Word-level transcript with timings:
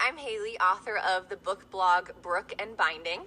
I'm 0.00 0.16
Haley, 0.16 0.58
author 0.58 0.98
of 0.98 1.28
the 1.28 1.36
book 1.36 1.70
blog 1.70 2.10
Brooke 2.22 2.54
and 2.58 2.76
Binding. 2.76 3.22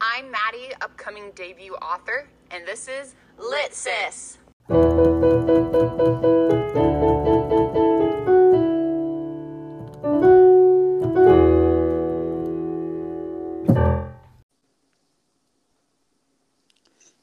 I'm 0.00 0.30
Maddy, 0.30 0.72
upcoming 0.80 1.30
debut 1.34 1.74
author, 1.74 2.28
and 2.50 2.66
this 2.66 2.88
is 2.88 3.14
Lit 3.38 3.74
Sis. 3.74 4.38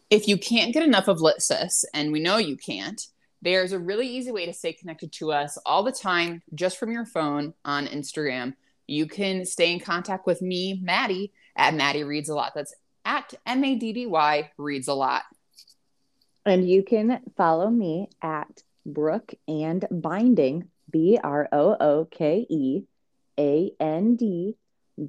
If 0.10 0.28
you 0.28 0.38
can't 0.38 0.74
get 0.74 0.84
enough 0.84 1.08
of 1.08 1.22
Lit 1.22 1.42
Sis, 1.42 1.86
and 1.94 2.12
we 2.12 2.20
know 2.22 2.38
you 2.38 2.56
can't, 2.56 3.02
there's 3.42 3.74
a 3.74 3.80
really 3.80 4.08
easy 4.08 4.32
way 4.32 4.46
to 4.46 4.54
stay 4.54 4.74
connected 4.74 5.12
to 5.14 5.32
us 5.32 5.58
all 5.66 5.84
the 5.84 5.92
time 5.92 6.42
just 6.54 6.78
from 6.78 6.92
your 6.92 7.06
phone 7.06 7.54
on 7.66 7.88
Instagram. 7.88 8.54
You 8.88 9.08
can 9.08 9.46
stay 9.46 9.72
in 9.72 9.80
contact 9.80 10.26
with 10.26 10.42
me, 10.42 10.80
Maddy, 10.82 11.32
at 11.56 11.74
Maddy 11.74 12.04
Reads 12.04 12.30
a 12.30 12.36
Lot. 12.36 12.54
That's 12.56 12.74
at 13.04 13.34
M 13.46 13.64
A 13.64 13.76
D 13.76 13.94
D 13.94 14.06
Y 14.06 14.52
Reads 14.58 14.88
a 14.88 14.94
Lot. 14.94 15.24
And 16.46 16.70
you 16.70 16.84
can 16.84 17.22
follow 17.36 17.70
me 17.70 18.10
at 18.22 18.64
Brooke 18.86 19.34
and 19.48 19.86
Binding, 19.90 20.70
B 20.92 21.20
R 21.24 21.50
O 21.52 21.76
O 21.80 22.06
K 22.06 22.46
E 22.50 22.84
A 23.40 23.72
N 23.80 24.16
D 24.16 24.56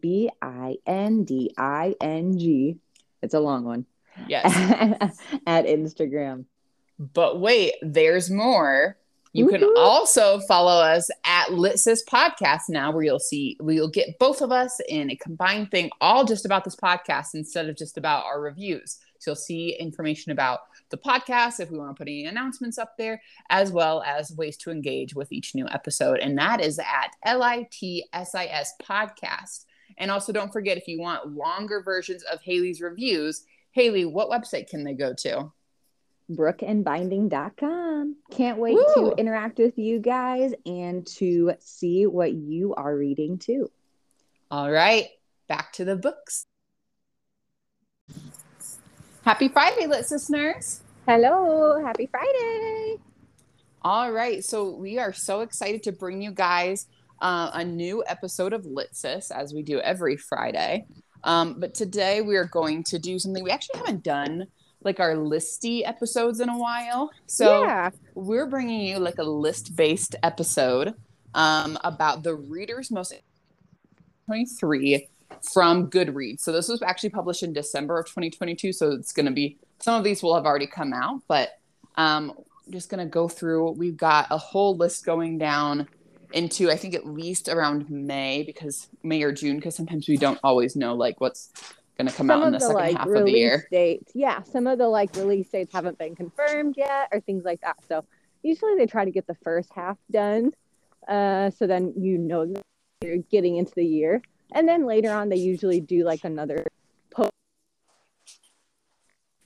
B 0.00 0.30
I 0.40 0.76
N 0.86 1.24
D 1.24 1.52
I 1.58 1.94
N 2.00 2.38
G. 2.38 2.78
It's 3.22 3.34
a 3.34 3.40
long 3.40 3.64
one. 3.64 3.86
Yes. 4.28 4.54
at 5.46 5.66
Instagram. 5.66 6.46
But 6.98 7.40
wait, 7.40 7.74
there's 7.82 8.30
more. 8.30 8.96
You 9.36 9.48
can 9.48 9.60
Woohoo. 9.60 9.76
also 9.76 10.40
follow 10.40 10.80
us 10.80 11.10
at 11.26 11.48
Litsis 11.48 12.00
Podcast 12.08 12.62
now, 12.70 12.90
where 12.90 13.02
you'll 13.02 13.18
see 13.18 13.58
we'll 13.60 13.90
get 13.90 14.18
both 14.18 14.40
of 14.40 14.50
us 14.50 14.80
in 14.88 15.10
a 15.10 15.16
combined 15.16 15.70
thing, 15.70 15.90
all 16.00 16.24
just 16.24 16.46
about 16.46 16.64
this 16.64 16.76
podcast 16.76 17.34
instead 17.34 17.68
of 17.68 17.76
just 17.76 17.98
about 17.98 18.24
our 18.24 18.40
reviews. 18.40 18.98
So 19.18 19.32
you'll 19.32 19.36
see 19.36 19.76
information 19.78 20.32
about 20.32 20.60
the 20.88 20.96
podcast 20.96 21.60
if 21.60 21.70
we 21.70 21.78
want 21.78 21.94
to 21.94 22.00
put 22.00 22.08
any 22.08 22.24
announcements 22.24 22.78
up 22.78 22.96
there, 22.96 23.20
as 23.50 23.72
well 23.72 24.02
as 24.06 24.32
ways 24.32 24.56
to 24.58 24.70
engage 24.70 25.14
with 25.14 25.30
each 25.32 25.54
new 25.54 25.68
episode. 25.68 26.20
And 26.20 26.38
that 26.38 26.62
is 26.62 26.78
at 26.78 27.10
L 27.24 27.42
I 27.42 27.68
T 27.70 28.06
S 28.14 28.34
I 28.34 28.46
S 28.46 28.72
Podcast. 28.82 29.66
And 29.98 30.10
also, 30.10 30.32
don't 30.32 30.52
forget 30.52 30.78
if 30.78 30.88
you 30.88 30.98
want 30.98 31.34
longer 31.34 31.82
versions 31.82 32.22
of 32.22 32.40
Haley's 32.40 32.80
reviews, 32.80 33.44
Haley, 33.72 34.06
what 34.06 34.30
website 34.30 34.70
can 34.70 34.82
they 34.82 34.94
go 34.94 35.12
to? 35.18 35.52
brookeandbinding.com. 36.30 38.16
Can't 38.30 38.58
wait 38.58 38.74
Woo. 38.74 38.94
to 38.94 39.14
interact 39.16 39.58
with 39.58 39.78
you 39.78 39.98
guys 39.98 40.52
and 40.64 41.06
to 41.18 41.52
see 41.60 42.06
what 42.06 42.32
you 42.32 42.74
are 42.74 42.96
reading 42.96 43.38
too. 43.38 43.70
All 44.50 44.70
right, 44.70 45.06
back 45.48 45.72
to 45.74 45.84
the 45.84 45.96
books. 45.96 46.46
Happy 49.24 49.48
Friday, 49.48 49.86
lit 49.86 50.06
listeners. 50.10 50.80
Hello, 51.06 51.84
happy 51.84 52.06
Friday. 52.06 52.96
All 53.82 54.12
right, 54.12 54.44
so 54.44 54.74
we 54.76 54.98
are 54.98 55.12
so 55.12 55.40
excited 55.40 55.82
to 55.84 55.92
bring 55.92 56.22
you 56.22 56.32
guys 56.32 56.86
uh, 57.20 57.50
a 57.54 57.64
new 57.64 58.04
episode 58.06 58.52
of 58.52 58.64
Litsis 58.64 59.30
as 59.30 59.54
we 59.54 59.62
do 59.62 59.80
every 59.80 60.16
Friday. 60.16 60.86
Um, 61.24 61.58
but 61.58 61.74
today 61.74 62.20
we 62.20 62.36
are 62.36 62.44
going 62.44 62.84
to 62.84 62.98
do 62.98 63.18
something 63.18 63.42
we 63.42 63.50
actually 63.50 63.78
haven't 63.78 64.04
done 64.04 64.46
like 64.86 65.00
our 65.00 65.14
listy 65.14 65.82
episodes 65.84 66.40
in 66.40 66.48
a 66.48 66.56
while. 66.56 67.10
So 67.26 67.64
yeah. 67.64 67.90
we're 68.14 68.46
bringing 68.46 68.80
you 68.80 68.98
like 68.98 69.18
a 69.18 69.24
list 69.24 69.76
based 69.76 70.16
episode 70.22 70.94
um, 71.34 71.78
about 71.84 72.22
the 72.22 72.34
reader's 72.34 72.90
most 72.90 73.12
23 74.26 75.08
from 75.52 75.90
Goodreads. 75.90 76.40
So 76.40 76.52
this 76.52 76.68
was 76.68 76.80
actually 76.82 77.10
published 77.10 77.42
in 77.42 77.52
December 77.52 77.98
of 77.98 78.06
2022. 78.06 78.72
So 78.72 78.92
it's 78.92 79.12
going 79.12 79.26
to 79.26 79.32
be 79.32 79.58
some 79.80 79.96
of 79.96 80.04
these 80.04 80.22
will 80.22 80.34
have 80.34 80.46
already 80.46 80.66
come 80.66 80.94
out, 80.94 81.20
but 81.28 81.50
um, 81.96 82.32
just 82.70 82.88
going 82.88 83.04
to 83.04 83.10
go 83.10 83.28
through. 83.28 83.72
We've 83.72 83.96
got 83.96 84.28
a 84.30 84.38
whole 84.38 84.76
list 84.76 85.04
going 85.04 85.36
down 85.36 85.88
into 86.32 86.70
I 86.70 86.76
think 86.76 86.94
at 86.94 87.06
least 87.06 87.48
around 87.48 87.88
May 87.88 88.42
because 88.42 88.88
May 89.02 89.22
or 89.22 89.32
June 89.32 89.56
because 89.56 89.76
sometimes 89.76 90.08
we 90.08 90.16
don't 90.16 90.40
always 90.42 90.74
know 90.74 90.94
like 90.94 91.20
what's 91.20 91.50
going 91.98 92.08
to 92.08 92.14
come 92.14 92.26
some 92.28 92.42
out 92.42 92.46
in 92.46 92.52
the 92.52 92.58
the 92.58 92.64
second 92.66 92.74
like 92.74 92.96
half 92.96 93.06
of 93.06 93.12
the 93.12 93.18
release 93.20 93.36
year. 93.36 93.68
dates 93.70 94.12
yeah 94.14 94.42
some 94.42 94.66
of 94.66 94.78
the 94.78 94.86
like 94.86 95.14
release 95.16 95.48
dates 95.48 95.72
haven't 95.72 95.98
been 95.98 96.14
confirmed 96.14 96.74
yet 96.76 97.08
or 97.12 97.20
things 97.20 97.44
like 97.44 97.60
that 97.62 97.76
so 97.88 98.04
usually 98.42 98.76
they 98.76 98.86
try 98.86 99.04
to 99.04 99.10
get 99.10 99.26
the 99.26 99.34
first 99.42 99.70
half 99.74 99.96
done 100.10 100.52
uh, 101.08 101.50
so 101.50 101.66
then 101.66 101.92
you 101.96 102.18
know 102.18 102.46
that 102.46 102.62
you're 103.02 103.18
getting 103.30 103.56
into 103.56 103.72
the 103.76 103.84
year 103.86 104.20
and 104.52 104.68
then 104.68 104.84
later 104.86 105.10
on 105.12 105.28
they 105.28 105.36
usually 105.36 105.80
do 105.80 106.04
like 106.04 106.24
another 106.24 106.64
post 107.10 107.30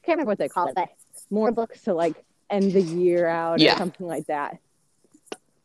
can't 0.03 0.17
remember 0.17 0.31
what 0.31 0.39
they 0.39 0.49
call 0.49 0.69
it 0.69 0.75
but 0.75 0.89
more 1.31 1.53
books 1.53 1.83
to 1.83 1.95
like 1.95 2.25
end 2.51 2.73
the 2.73 2.81
year 2.83 3.27
out 3.27 3.61
Yeah. 3.61 3.75
or 3.75 3.79
something 3.79 4.07
like 4.07 4.27
that 4.27 4.59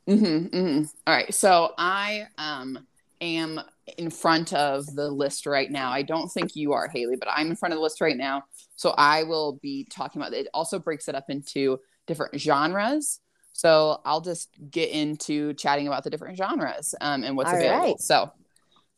Mm-hmm, 0.07 0.55
mm-hmm. 0.55 0.83
All 1.07 1.13
right. 1.15 1.33
So 1.33 1.73
I 1.79 2.27
um 2.37 2.85
am 3.21 3.61
in 3.97 4.09
front 4.09 4.53
of 4.53 4.85
the 4.95 5.09
list 5.09 5.45
right 5.45 5.69
now. 5.69 5.91
I 5.91 6.01
don't 6.01 6.31
think 6.31 6.55
you 6.55 6.73
are, 6.73 6.87
Haley, 6.87 7.15
but 7.17 7.29
I'm 7.31 7.49
in 7.49 7.55
front 7.55 7.73
of 7.73 7.77
the 7.77 7.83
list 7.83 8.01
right 8.01 8.17
now. 8.17 8.43
So 8.75 8.93
I 8.97 9.23
will 9.23 9.59
be 9.61 9.87
talking 9.89 10.21
about 10.21 10.33
it. 10.33 10.47
Also 10.53 10.79
breaks 10.79 11.07
it 11.07 11.15
up 11.15 11.29
into 11.29 11.79
different 12.07 12.39
genres. 12.39 13.19
So 13.53 14.01
I'll 14.05 14.21
just 14.21 14.49
get 14.69 14.89
into 14.89 15.53
chatting 15.53 15.87
about 15.87 16.03
the 16.03 16.09
different 16.09 16.37
genres 16.37 16.93
um, 16.99 17.23
and 17.23 17.37
what's 17.37 17.51
All 17.51 17.55
available. 17.55 17.85
right. 17.85 17.99
So 17.99 18.31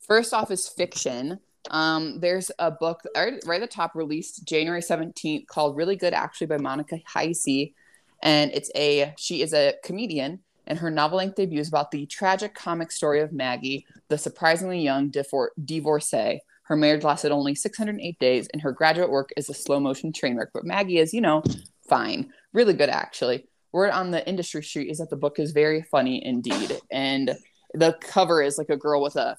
first 0.00 0.34
off 0.34 0.50
is 0.50 0.68
fiction. 0.68 1.38
Um, 1.70 2.18
there's 2.18 2.50
a 2.58 2.70
book 2.70 3.02
right, 3.14 3.34
right 3.46 3.62
at 3.62 3.70
the 3.70 3.74
top 3.74 3.94
released 3.94 4.46
January 4.46 4.80
17th 4.80 5.46
called 5.46 5.76
Really 5.76 5.96
Good 5.96 6.14
Actually 6.14 6.48
by 6.48 6.58
Monica 6.58 6.98
Heisey. 7.08 7.74
And 8.22 8.50
it's 8.52 8.70
a, 8.74 9.14
she 9.16 9.42
is 9.42 9.52
a 9.52 9.74
comedian 9.84 10.40
and 10.68 10.78
her 10.78 10.90
novel 10.90 11.18
length 11.18 11.36
debut 11.36 11.60
is 11.60 11.68
about 11.68 11.90
the 11.90 12.06
tragic 12.06 12.54
comic 12.54 12.92
story 12.92 13.20
of 13.20 13.32
Maggie, 13.32 13.86
the 14.08 14.18
surprisingly 14.18 14.80
young 14.80 15.10
divor- 15.10 15.48
divorcee. 15.64 16.40
Her 16.62 16.76
marriage 16.76 17.02
lasted 17.02 17.32
only 17.32 17.54
608 17.54 18.18
days, 18.18 18.48
and 18.52 18.60
her 18.60 18.72
graduate 18.72 19.10
work 19.10 19.30
is 19.36 19.48
a 19.48 19.54
slow 19.54 19.80
motion 19.80 20.12
train 20.12 20.36
wreck. 20.36 20.48
But 20.52 20.66
Maggie 20.66 20.98
is, 20.98 21.14
you 21.14 21.22
know, 21.22 21.42
fine. 21.88 22.30
Really 22.52 22.74
good, 22.74 22.90
actually. 22.90 23.48
Word 23.72 23.90
on 23.90 24.10
the 24.10 24.26
industry 24.28 24.62
street 24.62 24.90
is 24.90 24.98
that 24.98 25.08
the 25.08 25.16
book 25.16 25.38
is 25.38 25.52
very 25.52 25.82
funny 25.82 26.24
indeed. 26.24 26.78
And 26.90 27.34
the 27.72 27.96
cover 28.00 28.42
is 28.42 28.58
like 28.58 28.68
a 28.68 28.76
girl 28.76 29.02
with 29.02 29.16
a 29.16 29.38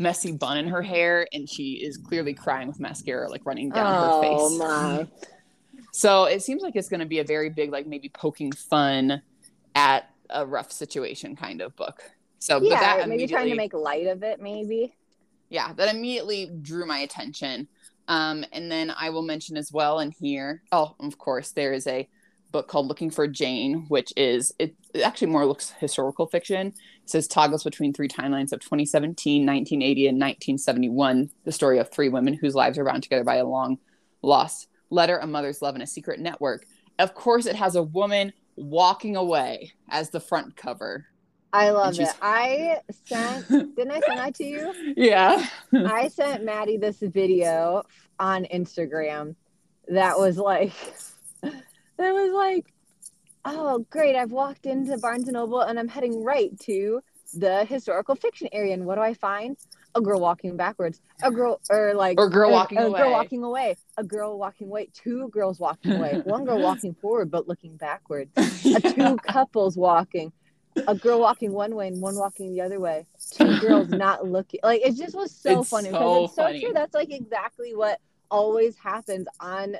messy 0.00 0.32
bun 0.32 0.58
in 0.58 0.66
her 0.66 0.82
hair, 0.82 1.28
and 1.32 1.48
she 1.48 1.74
is 1.74 1.96
clearly 1.96 2.34
crying 2.34 2.66
with 2.66 2.80
mascara 2.80 3.28
like 3.28 3.46
running 3.46 3.70
down 3.70 3.86
her 3.86 4.10
oh, 4.12 4.20
face. 4.22 4.38
oh 4.40 4.58
my 4.58 5.08
So 5.92 6.24
it 6.24 6.42
seems 6.42 6.62
like 6.62 6.74
it's 6.74 6.88
going 6.88 7.00
to 7.00 7.06
be 7.06 7.20
a 7.20 7.24
very 7.24 7.50
big, 7.50 7.70
like 7.70 7.86
maybe 7.86 8.08
poking 8.08 8.50
fun 8.50 9.22
at 9.76 10.10
a 10.30 10.46
rough 10.46 10.72
situation 10.72 11.36
kind 11.36 11.60
of 11.60 11.74
book. 11.76 12.02
So, 12.38 12.60
but 12.60 12.68
yeah 12.68 12.80
that 12.80 13.08
maybe 13.08 13.26
trying 13.26 13.50
to 13.50 13.56
make 13.56 13.74
light 13.74 14.06
of 14.06 14.22
it 14.22 14.40
maybe 14.40 14.94
yeah, 15.50 15.72
that 15.74 15.94
immediately 15.94 16.50
drew 16.62 16.86
my 16.86 16.98
attention. 16.98 17.68
Um, 18.06 18.44
and 18.52 18.70
then 18.70 18.90
I 18.90 19.10
will 19.10 19.22
mention 19.22 19.56
as 19.56 19.72
well 19.72 20.00
in 20.00 20.10
here. 20.10 20.62
Oh, 20.72 20.94
of 21.00 21.18
course, 21.18 21.52
there 21.52 21.72
is 21.72 21.86
a 21.86 22.08
book 22.52 22.68
called 22.68 22.86
Looking 22.86 23.10
for 23.10 23.26
Jane, 23.28 23.84
which 23.88 24.12
is 24.16 24.52
it, 24.58 24.74
it 24.94 25.02
actually 25.02 25.28
more 25.28 25.44
looks 25.44 25.70
historical 25.78 26.26
fiction. 26.26 26.68
It 26.68 27.10
says 27.10 27.28
toggles 27.28 27.64
between 27.64 27.92
three 27.92 28.08
timelines 28.08 28.52
of 28.52 28.60
2017, 28.60 29.44
1980, 29.44 30.06
and 30.08 30.16
1971. 30.16 31.30
The 31.44 31.52
story 31.52 31.78
of 31.78 31.90
three 31.90 32.08
women 32.08 32.34
whose 32.34 32.54
lives 32.54 32.78
are 32.78 32.84
bound 32.84 33.02
together 33.02 33.24
by 33.24 33.36
a 33.36 33.46
long 33.46 33.78
lost 34.22 34.68
letter, 34.90 35.18
a 35.18 35.26
mother's 35.26 35.60
love, 35.60 35.74
and 35.74 35.82
a 35.82 35.86
secret 35.86 36.20
network. 36.20 36.64
Of 36.98 37.14
course, 37.14 37.44
it 37.46 37.56
has 37.56 37.76
a 37.76 37.82
woman 37.82 38.32
walking 38.58 39.16
away 39.16 39.72
as 39.88 40.10
the 40.10 40.20
front 40.20 40.56
cover. 40.56 41.06
I 41.52 41.70
love 41.70 41.98
it. 41.98 42.08
I 42.20 42.80
sent, 43.06 43.48
didn't 43.48 43.90
I 43.90 44.00
send 44.00 44.18
that 44.18 44.34
to 44.34 44.44
you? 44.44 44.94
Yeah. 44.96 45.46
I 45.72 46.08
sent 46.08 46.44
Maddy 46.44 46.76
this 46.76 46.98
video 46.98 47.84
on 48.18 48.44
Instagram 48.52 49.34
that 49.88 50.18
was 50.18 50.36
like, 50.36 50.74
that 51.42 51.54
was 51.98 52.32
like, 52.32 52.72
oh, 53.44 53.86
great. 53.90 54.14
I've 54.14 54.32
walked 54.32 54.66
into 54.66 54.98
Barnes 54.98 55.28
and 55.28 55.34
Noble 55.34 55.60
and 55.60 55.78
I'm 55.78 55.88
heading 55.88 56.22
right 56.22 56.58
to 56.60 57.00
the 57.34 57.64
historical 57.64 58.14
fiction 58.14 58.48
area. 58.52 58.74
And 58.74 58.84
what 58.84 58.96
do 58.96 59.00
I 59.00 59.14
find? 59.14 59.56
A 59.98 60.00
girl 60.00 60.20
walking 60.20 60.56
backwards. 60.56 61.00
A 61.24 61.30
girl, 61.30 61.60
or 61.70 61.92
like, 61.92 62.20
Or 62.20 62.28
girl 62.30 62.52
walking 62.52 62.78
a 62.78 62.86
away. 62.86 63.00
girl 63.00 63.10
walking 63.10 63.42
away. 63.42 63.76
A 63.96 64.04
girl 64.04 64.38
walking 64.38 64.68
away. 64.68 64.88
Two 64.94 65.28
girls 65.30 65.58
walking 65.58 65.90
away. 65.92 66.20
One 66.24 66.44
girl 66.44 66.60
walking 66.60 66.94
forward 66.94 67.32
but 67.32 67.48
looking 67.48 67.76
backwards. 67.76 68.30
A 68.76 68.80
two 68.80 69.16
couples 69.18 69.76
walking. 69.76 70.32
A 70.86 70.94
girl 70.94 71.18
walking 71.18 71.52
one 71.52 71.74
way 71.74 71.88
and 71.88 72.00
one 72.00 72.14
walking 72.14 72.52
the 72.52 72.60
other 72.60 72.78
way. 72.78 73.06
Two 73.32 73.58
girls 73.58 73.88
not 74.04 74.24
looking. 74.24 74.60
Like 74.62 74.82
it 74.82 74.94
just 74.96 75.16
was 75.16 75.32
so 75.34 75.60
It's 75.62 75.68
funny 75.68 75.90
so 75.90 75.98
because 75.98 76.24
it's 76.26 76.36
so 76.36 76.42
funny. 76.44 76.60
true. 76.60 76.70
That's 76.72 76.94
like 76.94 77.10
exactly 77.12 77.74
what 77.74 77.98
always 78.30 78.76
happens 78.76 79.26
on 79.40 79.76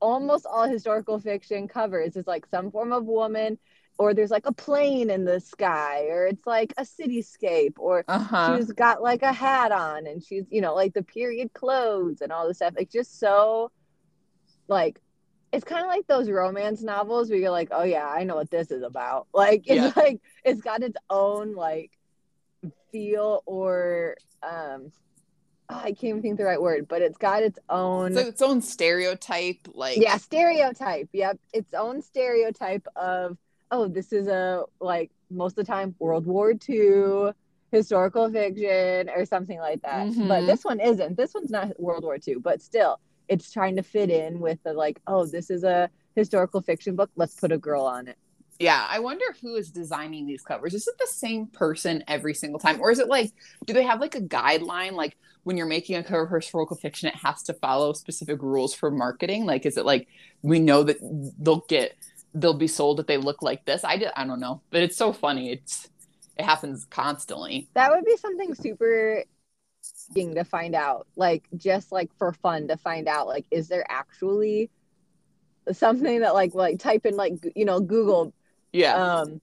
almost 0.00 0.46
all 0.46 0.66
historical 0.68 1.20
fiction 1.20 1.68
covers. 1.68 2.16
It's 2.16 2.26
like 2.26 2.44
some 2.46 2.72
form 2.72 2.92
of 2.92 3.04
woman 3.04 3.56
or 3.98 4.12
there's 4.14 4.30
like 4.30 4.46
a 4.46 4.52
plane 4.52 5.10
in 5.10 5.24
the 5.24 5.38
sky 5.40 6.06
or 6.08 6.26
it's 6.26 6.46
like 6.46 6.72
a 6.78 6.82
cityscape 6.82 7.74
or 7.78 8.04
Uh-huh. 8.08 8.56
she's 8.56 8.72
got 8.72 9.02
like 9.02 9.22
a 9.22 9.32
hat 9.32 9.70
on 9.72 10.06
and 10.06 10.22
she's 10.22 10.44
you 10.50 10.60
know 10.60 10.74
like 10.74 10.92
the 10.94 11.02
period 11.02 11.52
clothes 11.52 12.20
and 12.20 12.32
all 12.32 12.46
this 12.48 12.56
stuff 12.58 12.74
it's 12.76 12.92
just 12.92 13.18
so 13.20 13.70
like 14.68 15.00
it's 15.52 15.64
kind 15.64 15.82
of 15.82 15.88
like 15.88 16.06
those 16.08 16.28
romance 16.28 16.82
novels 16.82 17.30
where 17.30 17.38
you're 17.38 17.50
like 17.50 17.68
oh 17.70 17.84
yeah 17.84 18.08
i 18.08 18.24
know 18.24 18.34
what 18.34 18.50
this 18.50 18.70
is 18.70 18.82
about 18.82 19.26
like 19.34 19.62
it's 19.66 19.96
Yeah. 19.96 20.02
like 20.02 20.20
it's 20.44 20.60
got 20.60 20.82
its 20.82 20.96
own 21.08 21.54
like 21.54 21.90
feel 22.90 23.42
or 23.46 24.16
um 24.42 24.90
oh, 25.68 25.76
i 25.76 25.92
can't 25.92 26.04
even 26.04 26.22
think 26.22 26.38
the 26.38 26.44
right 26.44 26.60
word 26.60 26.88
but 26.88 27.02
it's 27.02 27.18
got 27.18 27.42
its 27.42 27.58
own 27.68 28.16
It's 28.16 28.28
its 28.30 28.42
own 28.42 28.60
stereotype, 28.62 29.58
like 29.74 29.98
yeah 30.00 30.16
stereotype 30.16 31.08
yep 31.12 31.38
its 31.52 31.72
own 31.74 32.02
stereotype 32.02 32.86
of 32.96 33.36
oh 33.74 33.88
this 33.88 34.12
is 34.18 34.26
a 34.28 34.62
like 34.80 35.10
most 35.30 35.52
of 35.58 35.66
the 35.66 35.72
time 35.74 35.88
world 35.98 36.24
war 36.26 36.48
ii 36.68 37.32
historical 37.72 38.30
fiction 38.30 39.10
or 39.16 39.22
something 39.34 39.58
like 39.68 39.80
that 39.82 40.04
but 40.32 40.42
Mhm. 40.42 40.46
this 40.50 40.62
one 40.70 40.78
isn't 40.90 41.16
this 41.16 41.32
one's 41.34 41.50
not 41.58 41.68
world 41.86 42.04
war 42.08 42.18
ii 42.28 42.36
but 42.48 42.62
still 42.70 42.92
it's 43.32 43.50
trying 43.56 43.74
to 43.80 43.82
fit 43.94 44.10
in 44.10 44.32
with 44.46 44.58
the 44.64 44.72
like 44.84 44.96
oh 45.12 45.22
this 45.36 45.50
is 45.56 45.62
a 45.64 45.90
historical 46.14 46.60
fiction 46.70 46.94
book 46.98 47.10
let's 47.16 47.34
put 47.42 47.50
a 47.58 47.58
girl 47.68 47.84
on 47.96 48.06
it 48.12 48.18
Yeah, 48.60 48.82
I 48.88 48.98
wonder 49.08 49.24
who 49.42 49.56
is 49.56 49.68
designing 49.82 50.26
these 50.30 50.44
covers. 50.50 50.74
Is 50.74 50.86
it 50.86 50.94
the 51.04 51.08
same 51.24 51.42
person 51.48 52.04
every 52.06 52.34
single 52.42 52.60
time? 52.60 52.76
Or 52.80 52.88
is 52.94 53.00
it 53.00 53.08
like, 53.16 53.28
do 53.66 53.72
they 53.74 53.82
have 53.90 54.00
like 54.04 54.14
a 54.14 54.20
guideline? 54.38 54.92
Like 55.02 55.14
when 55.42 55.56
you're 55.56 55.66
making 55.76 55.96
a 55.96 56.04
cover 56.04 56.24
for 56.28 56.38
historical 56.38 56.76
fiction, 56.84 57.08
it 57.08 57.16
has 57.26 57.42
to 57.48 57.52
follow 57.64 57.92
specific 58.04 58.38
rules 58.54 58.72
for 58.72 58.92
marketing? 58.92 59.44
Like, 59.52 59.66
is 59.66 59.76
it 59.76 59.84
like 59.92 60.06
we 60.50 60.60
know 60.68 60.80
that 60.84 60.98
they'll 61.44 61.64
get, 61.76 61.88
they'll 62.34 62.54
be 62.54 62.66
sold 62.66 63.00
if 63.00 63.06
they 63.06 63.16
look 63.16 63.42
like 63.42 63.64
this? 63.64 63.84
I, 63.84 63.96
did, 63.96 64.10
I 64.16 64.26
don't 64.26 64.40
know. 64.40 64.60
But 64.70 64.82
it's 64.82 64.96
so 64.96 65.12
funny. 65.12 65.52
It's, 65.52 65.88
it 66.36 66.44
happens 66.44 66.84
constantly. 66.90 67.68
that 67.74 67.90
would 67.92 68.04
be 68.04 68.16
something 68.16 68.54
super 68.54 69.22
interesting 70.08 70.34
to 70.34 70.44
find 70.44 70.74
out 70.74 71.06
like 71.14 71.44
just 71.56 71.92
like 71.92 72.10
for 72.18 72.32
fun 72.32 72.68
to 72.68 72.76
find 72.76 73.06
out 73.06 73.26
like 73.26 73.44
is 73.50 73.68
there 73.68 73.84
actually 73.88 74.70
something 75.72 76.20
that 76.20 76.34
like 76.34 76.54
like 76.54 76.78
type 76.78 77.04
in 77.06 77.16
like 77.16 77.34
you 77.54 77.64
know 77.64 77.80
google 77.80 78.32
Yeah. 78.72 78.94
um 79.20 79.40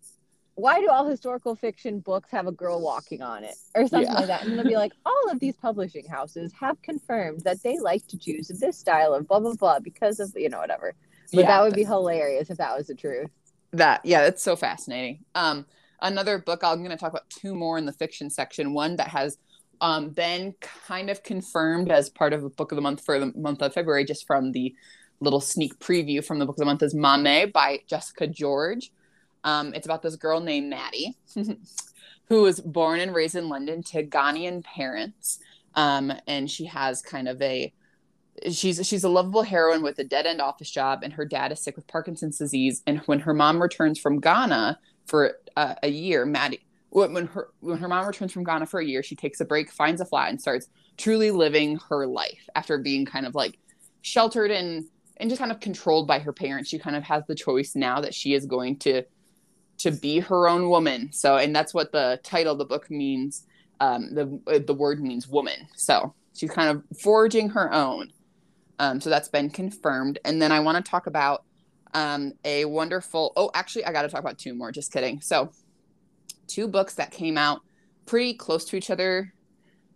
why 0.55 0.79
do 0.81 0.89
all 0.89 1.07
historical 1.07 1.55
fiction 1.55 1.99
books 1.99 2.29
have 2.31 2.47
a 2.47 2.51
girl 2.51 2.81
walking 2.81 3.21
on 3.21 3.43
it 3.43 3.55
or 3.75 3.87
something 3.87 4.11
Yeah. 4.11 4.19
like 4.19 4.27
that 4.27 4.43
and 4.43 4.53
it'll 4.53 4.65
be 4.65 4.75
like 4.75 4.93
all 5.05 5.29
of 5.31 5.39
these 5.39 5.55
publishing 5.57 6.05
houses 6.07 6.51
have 6.59 6.81
confirmed 6.81 7.41
that 7.41 7.61
they 7.63 7.77
like 7.79 8.05
to 8.07 8.17
choose 8.17 8.47
this 8.47 8.77
style 8.77 9.13
of 9.13 9.27
blah 9.27 9.39
blah 9.39 9.53
blah 9.55 9.79
because 9.79 10.19
of 10.19 10.31
you 10.35 10.49
know 10.49 10.59
whatever 10.59 10.93
but 11.33 11.45
Yeah, 11.45 11.47
that 11.47 11.61
would 11.61 11.75
be 11.75 11.83
hilarious 11.85 12.49
if 12.49 12.57
that 12.57 12.77
was 12.77 12.87
the 12.87 12.95
truth. 12.95 13.31
That 13.73 14.01
yeah 14.03 14.21
that's 14.23 14.43
so 14.43 14.55
fascinating. 14.55 15.25
Um 15.35 15.65
another 16.01 16.39
book 16.39 16.61
i'm 16.63 16.79
going 16.79 16.89
to 16.89 16.97
talk 16.97 17.11
about 17.11 17.29
two 17.29 17.55
more 17.55 17.77
in 17.77 17.85
the 17.85 17.93
fiction 17.93 18.29
section. 18.29 18.73
One 18.73 18.97
that 18.97 19.09
has 19.09 19.37
um 19.79 20.09
been 20.11 20.53
kind 20.61 21.09
of 21.09 21.23
confirmed 21.23 21.89
as 21.91 22.09
part 22.09 22.33
of 22.33 22.43
a 22.43 22.49
book 22.49 22.71
of 22.71 22.75
the 22.75 22.81
month 22.81 23.03
for 23.03 23.19
the 23.19 23.31
month 23.35 23.61
of 23.61 23.73
february 23.73 24.05
just 24.05 24.27
from 24.27 24.51
the 24.51 24.75
little 25.21 25.39
sneak 25.41 25.79
preview 25.79 26.23
from 26.25 26.39
the 26.39 26.45
book 26.45 26.55
of 26.55 26.59
the 26.59 26.65
month 26.65 26.83
is 26.83 26.93
Maame 26.95 27.51
by 27.53 27.79
jessica 27.87 28.27
george. 28.27 28.91
Um 29.43 29.73
it's 29.73 29.87
about 29.87 30.01
this 30.01 30.15
girl 30.17 30.41
named 30.41 30.69
maddie 30.69 31.15
who 32.27 32.41
was 32.43 32.59
born 32.59 32.99
and 32.99 33.13
raised 33.15 33.35
in 33.35 33.47
london 33.49 33.83
to 33.83 34.05
ghanaian 34.05 34.63
parents. 34.63 35.39
Um 35.75 36.11
and 36.27 36.51
she 36.51 36.65
has 36.65 37.01
kind 37.01 37.27
of 37.29 37.41
a 37.41 37.73
she's 38.51 38.85
she's 38.87 39.03
a 39.03 39.09
lovable 39.09 39.43
heroine 39.43 39.83
with 39.83 39.99
a 39.99 40.03
dead 40.03 40.25
end 40.25 40.41
office 40.41 40.71
job 40.71 41.01
and 41.03 41.13
her 41.13 41.25
dad 41.25 41.51
is 41.51 41.59
sick 41.59 41.75
with 41.75 41.87
parkinson's 41.87 42.37
disease. 42.37 42.81
And 42.87 42.99
when 43.01 43.19
her 43.19 43.33
mom 43.33 43.61
returns 43.61 43.99
from 43.99 44.19
ghana 44.19 44.79
for 45.05 45.37
uh, 45.55 45.75
a 45.83 45.89
year 45.89 46.25
maddie 46.25 46.65
when 46.89 47.27
her 47.27 47.49
when 47.59 47.77
her 47.77 47.87
mom 47.87 48.05
returns 48.05 48.31
from 48.31 48.43
ghana 48.43 48.65
for 48.65 48.79
a 48.79 48.85
year 48.85 49.03
she 49.03 49.15
takes 49.15 49.39
a 49.39 49.45
break 49.45 49.71
finds 49.71 50.01
a 50.01 50.05
flat 50.05 50.29
and 50.29 50.39
starts 50.41 50.67
truly 50.97 51.31
living 51.31 51.79
her 51.89 52.05
life 52.05 52.47
after 52.55 52.77
being 52.77 53.05
kind 53.05 53.25
of 53.25 53.35
like 53.35 53.57
sheltered 54.01 54.51
and 54.51 54.85
and 55.21 55.29
just 55.29 55.39
kind 55.39 55.51
of 55.51 55.59
controlled 55.59 56.07
by 56.07 56.19
her 56.19 56.33
parents. 56.33 56.69
She 56.69 56.79
kind 56.79 56.95
of 56.95 57.03
has 57.03 57.23
the 57.27 57.35
choice 57.35 57.75
now 57.75 58.01
that 58.01 58.13
she 58.13 58.33
is 58.33 58.45
going 58.45 58.77
to 58.79 59.03
to 59.77 59.91
be 59.91 60.19
her 60.19 60.47
own 60.47 60.69
woman. 60.69 61.09
So 61.11 61.37
and 61.37 61.55
that's 61.55 61.73
what 61.73 61.91
the 61.91 62.19
title 62.23 62.53
of 62.53 62.57
the 62.57 62.65
book 62.65 62.89
means 62.89 63.45
um 63.79 64.13
the 64.13 64.61
the 64.65 64.73
word 64.73 65.01
means 65.01 65.27
woman. 65.27 65.67
So 65.75 66.13
she's 66.35 66.51
kind 66.51 66.69
of 66.69 66.99
forging 66.99 67.49
her 67.49 67.71
own 67.71 68.11
um, 68.81 68.99
so 68.99 69.11
that's 69.11 69.29
been 69.29 69.51
confirmed. 69.51 70.17
And 70.25 70.41
then 70.41 70.51
I 70.51 70.59
want 70.59 70.83
to 70.83 70.89
talk 70.89 71.05
about 71.05 71.43
um, 71.93 72.33
a 72.43 72.65
wonderful. 72.65 73.31
Oh, 73.37 73.51
actually, 73.53 73.85
I 73.85 73.91
got 73.91 74.01
to 74.01 74.07
talk 74.07 74.21
about 74.21 74.39
two 74.39 74.55
more. 74.55 74.71
Just 74.71 74.91
kidding. 74.91 75.21
So, 75.21 75.51
two 76.47 76.67
books 76.67 76.95
that 76.95 77.11
came 77.11 77.37
out 77.37 77.61
pretty 78.07 78.33
close 78.33 78.65
to 78.65 78.75
each 78.75 78.89
other 78.89 79.35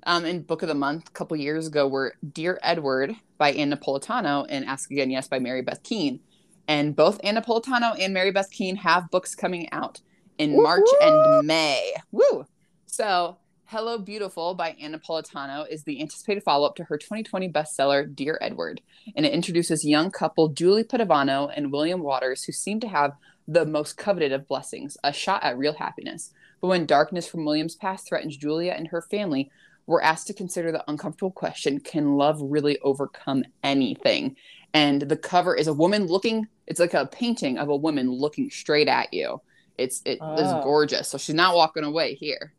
um, 0.04 0.24
in 0.24 0.44
Book 0.44 0.62
of 0.62 0.68
the 0.68 0.76
Month 0.76 1.08
a 1.08 1.12
couple 1.14 1.36
years 1.36 1.66
ago 1.66 1.88
were 1.88 2.14
Dear 2.32 2.60
Edward 2.62 3.16
by 3.40 3.54
Ann 3.54 3.74
Napolitano 3.74 4.46
and 4.48 4.64
Ask 4.66 4.92
Again 4.92 5.10
Yes 5.10 5.28
by 5.28 5.40
Mary 5.40 5.64
Beth 5.64 5.82
Keane. 5.82 6.20
And 6.68 6.96
both 6.96 7.20
Ann 7.24 7.38
Napolitano 7.38 8.00
and 8.00 8.14
Mary 8.14 8.30
Beth 8.30 8.52
Keane 8.52 8.76
have 8.76 9.10
books 9.10 9.34
coming 9.34 9.68
out 9.72 10.00
in 10.38 10.62
March 10.62 10.88
and 11.02 11.48
May. 11.48 11.96
Woo! 12.12 12.46
So, 12.86 13.38
Hello 13.68 13.98
Beautiful 13.98 14.54
by 14.54 14.76
Anna 14.80 15.00
Napolitano 15.00 15.68
is 15.68 15.84
the 15.84 16.00
anticipated 16.00 16.44
follow 16.44 16.68
up 16.68 16.76
to 16.76 16.84
her 16.84 16.98
2020 17.00 17.50
bestseller, 17.50 18.14
Dear 18.14 18.38
Edward. 18.40 18.82
And 19.16 19.26
it 19.26 19.34
introduces 19.34 19.84
young 19.84 20.12
couple 20.12 20.50
Julie 20.50 20.84
Padavano 20.84 21.52
and 21.56 21.72
William 21.72 22.02
Waters, 22.04 22.44
who 22.44 22.52
seem 22.52 22.80
to 22.82 22.88
have 22.88 23.14
the 23.48 23.66
most 23.66 23.98
coveted 23.98 24.32
of 24.32 24.48
blessings, 24.48 24.98
a 25.04 25.12
shot 25.12 25.44
at 25.44 25.58
real 25.58 25.74
happiness. 25.74 26.32
But 26.62 26.68
when 26.68 26.86
darkness 26.86 27.28
from 27.28 27.44
William's 27.44 27.76
past 27.76 28.08
threatens 28.08 28.38
Julia 28.38 28.74
and 28.74 28.90
her 28.90 29.02
family, 29.02 29.50
we're 29.88 30.02
asked 30.02 30.28
to 30.28 30.34
consider 30.36 30.72
the 30.72 30.84
uncomfortable 30.88 31.32
question 31.32 31.80
can 31.80 32.18
love 32.18 32.38
really 32.42 32.78
overcome 32.80 33.46
anything? 33.64 34.36
And 34.76 35.02
the 35.02 35.18
cover 35.18 35.56
is 35.56 35.66
a 35.68 35.74
woman 35.74 36.06
looking, 36.06 36.48
it's 36.68 36.80
like 36.80 36.94
a 36.94 37.08
painting 37.08 37.58
of 37.58 37.70
a 37.70 37.76
woman 37.76 38.12
looking 38.12 38.52
straight 38.52 38.88
at 38.88 39.12
you. 39.12 39.42
It's 39.78 40.04
it 40.06 40.14
is 40.14 40.20
Oh. 40.22 40.62
gorgeous. 40.64 41.08
So 41.10 41.18
she's 41.18 41.36
not 41.36 41.56
walking 41.56 41.84
away 41.84 42.14
here. 42.14 42.54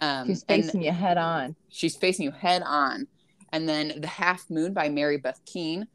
Um, 0.00 0.28
she's 0.28 0.44
facing 0.44 0.82
you 0.82 0.92
head 0.92 1.18
on 1.18 1.56
she's 1.68 1.96
facing 1.96 2.24
you 2.24 2.30
head 2.30 2.62
on. 2.64 3.06
And 3.52 3.68
then 3.68 4.00
The 4.00 4.06
Half 4.06 4.50
Moon 4.50 4.74
by 4.74 4.88
Mary 4.88 5.16
Beth 5.16 5.40
Keane. 5.46 5.86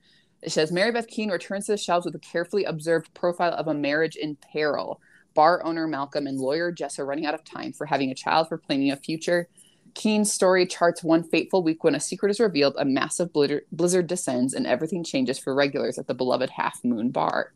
It 0.41 0.51
says 0.51 0.71
Mary 0.71 0.91
Beth 0.91 1.07
Keane 1.07 1.29
returns 1.29 1.67
to 1.67 1.73
the 1.73 1.77
shelves 1.77 2.05
with 2.05 2.15
a 2.15 2.19
carefully 2.19 2.63
observed 2.63 3.13
profile 3.13 3.53
of 3.53 3.67
a 3.67 3.73
marriage 3.73 4.15
in 4.15 4.37
peril. 4.51 4.99
Bar 5.35 5.63
owner 5.63 5.87
Malcolm 5.87 6.27
and 6.27 6.39
lawyer 6.39 6.71
Jess 6.71 6.99
are 6.99 7.05
running 7.05 7.25
out 7.25 7.33
of 7.33 7.43
time 7.43 7.73
for 7.73 7.85
having 7.85 8.11
a 8.11 8.15
child 8.15 8.49
for 8.49 8.57
planning 8.57 8.91
a 8.91 8.95
future. 8.95 9.47
Keane's 9.93 10.33
story 10.33 10.65
charts 10.65 11.03
one 11.03 11.23
fateful 11.23 11.61
week 11.61 11.83
when 11.83 11.95
a 11.95 11.99
secret 11.99 12.31
is 12.31 12.39
revealed, 12.39 12.75
a 12.77 12.85
massive 12.85 13.31
blizzard 13.31 14.07
descends, 14.07 14.53
and 14.53 14.65
everything 14.65 15.03
changes 15.03 15.37
for 15.37 15.53
regulars 15.53 15.99
at 15.99 16.07
the 16.07 16.15
beloved 16.15 16.49
Half 16.51 16.83
Moon 16.83 17.11
Bar. 17.11 17.53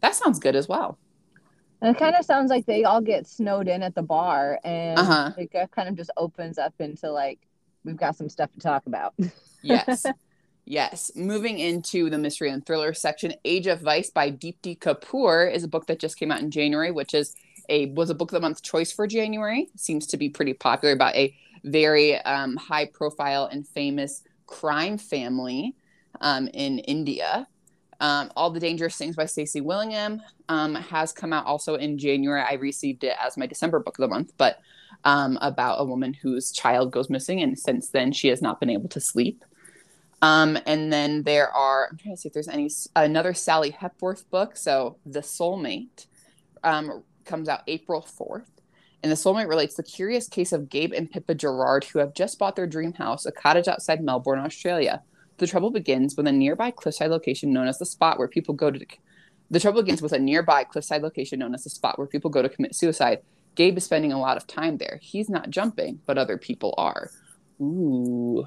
That 0.00 0.14
sounds 0.14 0.38
good 0.38 0.54
as 0.54 0.68
well. 0.68 0.98
And 1.84 1.94
it 1.94 1.98
kind 1.98 2.16
of 2.16 2.24
sounds 2.24 2.48
like 2.48 2.64
they 2.64 2.84
all 2.84 3.02
get 3.02 3.26
snowed 3.26 3.68
in 3.68 3.82
at 3.82 3.94
the 3.94 4.02
bar, 4.02 4.58
and 4.64 4.98
Uh-huh. 4.98 5.32
it 5.36 5.52
kind 5.70 5.86
of 5.88 5.94
just 5.96 6.10
opens 6.16 6.56
up 6.58 6.72
into 6.78 7.10
like 7.10 7.38
we've 7.84 7.96
got 7.96 8.16
some 8.16 8.30
stuff 8.30 8.50
to 8.54 8.60
talk 8.60 8.86
about. 8.86 9.14
Yes. 9.62 10.04
yes. 10.66 11.10
Moving 11.16 11.58
into 11.58 12.10
the 12.10 12.18
mystery 12.18 12.50
and 12.50 12.64
thriller 12.66 12.92
section, 12.92 13.32
Age 13.46 13.66
of 13.66 13.80
Vice 13.80 14.10
by 14.10 14.30
Deepti 14.30 14.78
Kapoor 14.78 15.50
is 15.50 15.64
a 15.64 15.68
book 15.68 15.86
that 15.86 15.98
just 15.98 16.18
came 16.18 16.30
out 16.30 16.40
in 16.40 16.50
January, 16.50 16.90
which 16.90 17.14
is 17.14 17.34
a 17.70 17.86
was 17.92 18.10
a 18.10 18.14
book 18.14 18.30
of 18.30 18.34
the 18.34 18.40
month 18.40 18.60
choice 18.62 18.92
for 18.92 19.06
January. 19.06 19.68
Seems 19.74 20.06
to 20.08 20.18
be 20.18 20.28
pretty 20.28 20.52
popular 20.52 20.92
about 20.92 21.14
a 21.14 21.34
very 21.64 22.16
um, 22.24 22.56
high 22.56 22.84
profile 22.84 23.46
and 23.46 23.66
famous 23.66 24.22
crime 24.46 24.98
family 24.98 25.74
um, 26.20 26.48
in 26.48 26.78
India. 26.80 27.46
Um, 28.00 28.30
All 28.36 28.50
the 28.50 28.60
Dangerous 28.60 28.96
Things 28.96 29.16
by 29.16 29.26
Stacy 29.26 29.60
Willingham 29.60 30.22
um, 30.48 30.74
has 30.74 31.12
come 31.12 31.32
out 31.32 31.46
also 31.46 31.76
in 31.76 31.98
January. 31.98 32.42
I 32.42 32.54
received 32.54 33.04
it 33.04 33.16
as 33.20 33.36
my 33.36 33.46
December 33.46 33.80
book 33.80 33.98
of 33.98 34.02
the 34.02 34.08
month, 34.08 34.32
but 34.36 34.60
um, 35.04 35.38
about 35.40 35.80
a 35.80 35.84
woman 35.84 36.14
whose 36.14 36.52
child 36.52 36.92
goes 36.92 37.10
missing, 37.10 37.42
and 37.42 37.58
since 37.58 37.90
then 37.90 38.12
she 38.12 38.28
has 38.28 38.40
not 38.40 38.60
been 38.60 38.70
able 38.70 38.88
to 38.90 39.00
sleep. 39.00 39.44
Um, 40.24 40.58
and 40.66 40.90
then 40.90 41.22
there 41.24 41.50
are, 41.50 41.88
I'm 41.90 41.98
trying 41.98 42.14
to 42.14 42.20
see 42.20 42.28
if 42.28 42.32
there's 42.32 42.48
any, 42.48 42.70
another 42.96 43.34
Sally 43.34 43.68
Hepworth 43.68 44.30
book. 44.30 44.56
So 44.56 44.96
The 45.04 45.20
Soulmate 45.20 46.06
um, 46.62 47.02
comes 47.26 47.46
out 47.46 47.60
April 47.66 48.00
4th. 48.00 48.46
And 49.02 49.12
The 49.12 49.16
Soulmate 49.16 49.50
relates 49.50 49.74
the 49.74 49.82
curious 49.82 50.26
case 50.26 50.52
of 50.52 50.70
Gabe 50.70 50.94
and 50.94 51.10
Pippa 51.10 51.34
Gerard, 51.34 51.84
who 51.84 51.98
have 51.98 52.14
just 52.14 52.38
bought 52.38 52.56
their 52.56 52.66
dream 52.66 52.94
house, 52.94 53.26
a 53.26 53.32
cottage 53.32 53.68
outside 53.68 54.02
Melbourne, 54.02 54.38
Australia. 54.38 55.02
The 55.38 55.46
trouble 55.46 55.70
begins 55.70 56.16
with 56.16 56.26
a 56.26 56.32
nearby 56.32 56.70
cliffside 56.70 57.10
location 57.10 57.52
known 57.52 57.66
as 57.66 57.78
the 57.78 57.86
spot 57.86 58.18
where 58.18 58.28
people 58.28 58.54
go 58.54 58.70
to. 58.70 58.84
The 59.50 59.60
trouble 59.60 59.82
begins 59.82 60.00
with 60.00 60.12
a 60.12 60.18
nearby 60.18 60.64
cliffside 60.64 61.02
location 61.02 61.38
known 61.40 61.54
as 61.54 61.64
the 61.64 61.70
spot 61.70 61.98
where 61.98 62.06
people 62.06 62.30
go 62.30 62.40
to 62.42 62.48
commit 62.48 62.74
suicide. 62.74 63.22
Gabe 63.56 63.76
is 63.76 63.84
spending 63.84 64.12
a 64.12 64.18
lot 64.20 64.36
of 64.36 64.46
time 64.46 64.78
there. 64.78 64.98
He's 65.02 65.28
not 65.28 65.50
jumping, 65.50 66.00
but 66.06 66.18
other 66.18 66.38
people 66.38 66.74
are. 66.78 67.10
Ooh. 67.60 68.46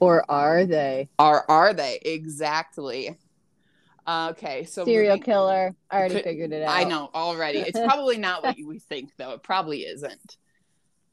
or 0.00 0.24
are 0.30 0.64
they? 0.66 1.08
Are 1.18 1.44
are 1.48 1.72
they 1.72 1.98
exactly? 2.04 3.16
Uh, 4.06 4.28
okay, 4.32 4.64
so 4.64 4.84
Serial 4.84 5.12
moving- 5.16 5.22
killer. 5.24 5.74
I 5.90 5.96
already 5.98 6.14
Could- 6.16 6.24
figured 6.24 6.52
it 6.52 6.62
out. 6.62 6.76
I 6.76 6.84
know 6.84 7.10
already. 7.14 7.58
It's 7.60 7.78
probably 7.78 8.18
not 8.18 8.42
what 8.44 8.58
you- 8.58 8.68
we 8.68 8.78
think, 8.78 9.12
though. 9.16 9.30
It 9.32 9.42
probably 9.42 9.80
isn't. 9.80 10.36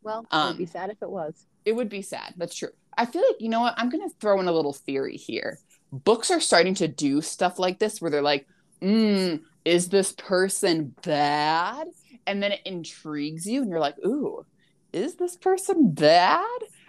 Well, 0.03 0.25
Um, 0.31 0.47
it'd 0.49 0.57
be 0.57 0.65
sad 0.65 0.89
if 0.89 1.01
it 1.01 1.09
was. 1.09 1.45
It 1.65 1.73
would 1.73 1.89
be 1.89 2.01
sad. 2.01 2.33
That's 2.37 2.55
true. 2.55 2.69
I 2.97 3.05
feel 3.05 3.21
like, 3.21 3.39
you 3.39 3.49
know 3.49 3.61
what? 3.61 3.73
I'm 3.77 3.89
going 3.89 4.07
to 4.07 4.15
throw 4.19 4.39
in 4.39 4.47
a 4.47 4.51
little 4.51 4.73
theory 4.73 5.17
here. 5.17 5.59
Books 5.91 6.31
are 6.31 6.39
starting 6.39 6.73
to 6.75 6.87
do 6.87 7.21
stuff 7.21 7.59
like 7.59 7.79
this 7.79 8.01
where 8.01 8.09
they're 8.11 8.21
like, 8.21 8.47
mm, 8.81 9.41
is 9.65 9.89
this 9.89 10.11
person 10.13 10.95
bad? 11.03 11.87
And 12.25 12.41
then 12.41 12.51
it 12.51 12.61
intrigues 12.65 13.45
you 13.45 13.61
and 13.61 13.69
you're 13.69 13.79
like, 13.79 13.97
ooh, 14.05 14.45
is 14.93 15.15
this 15.15 15.35
person 15.35 15.91
bad? 15.91 16.45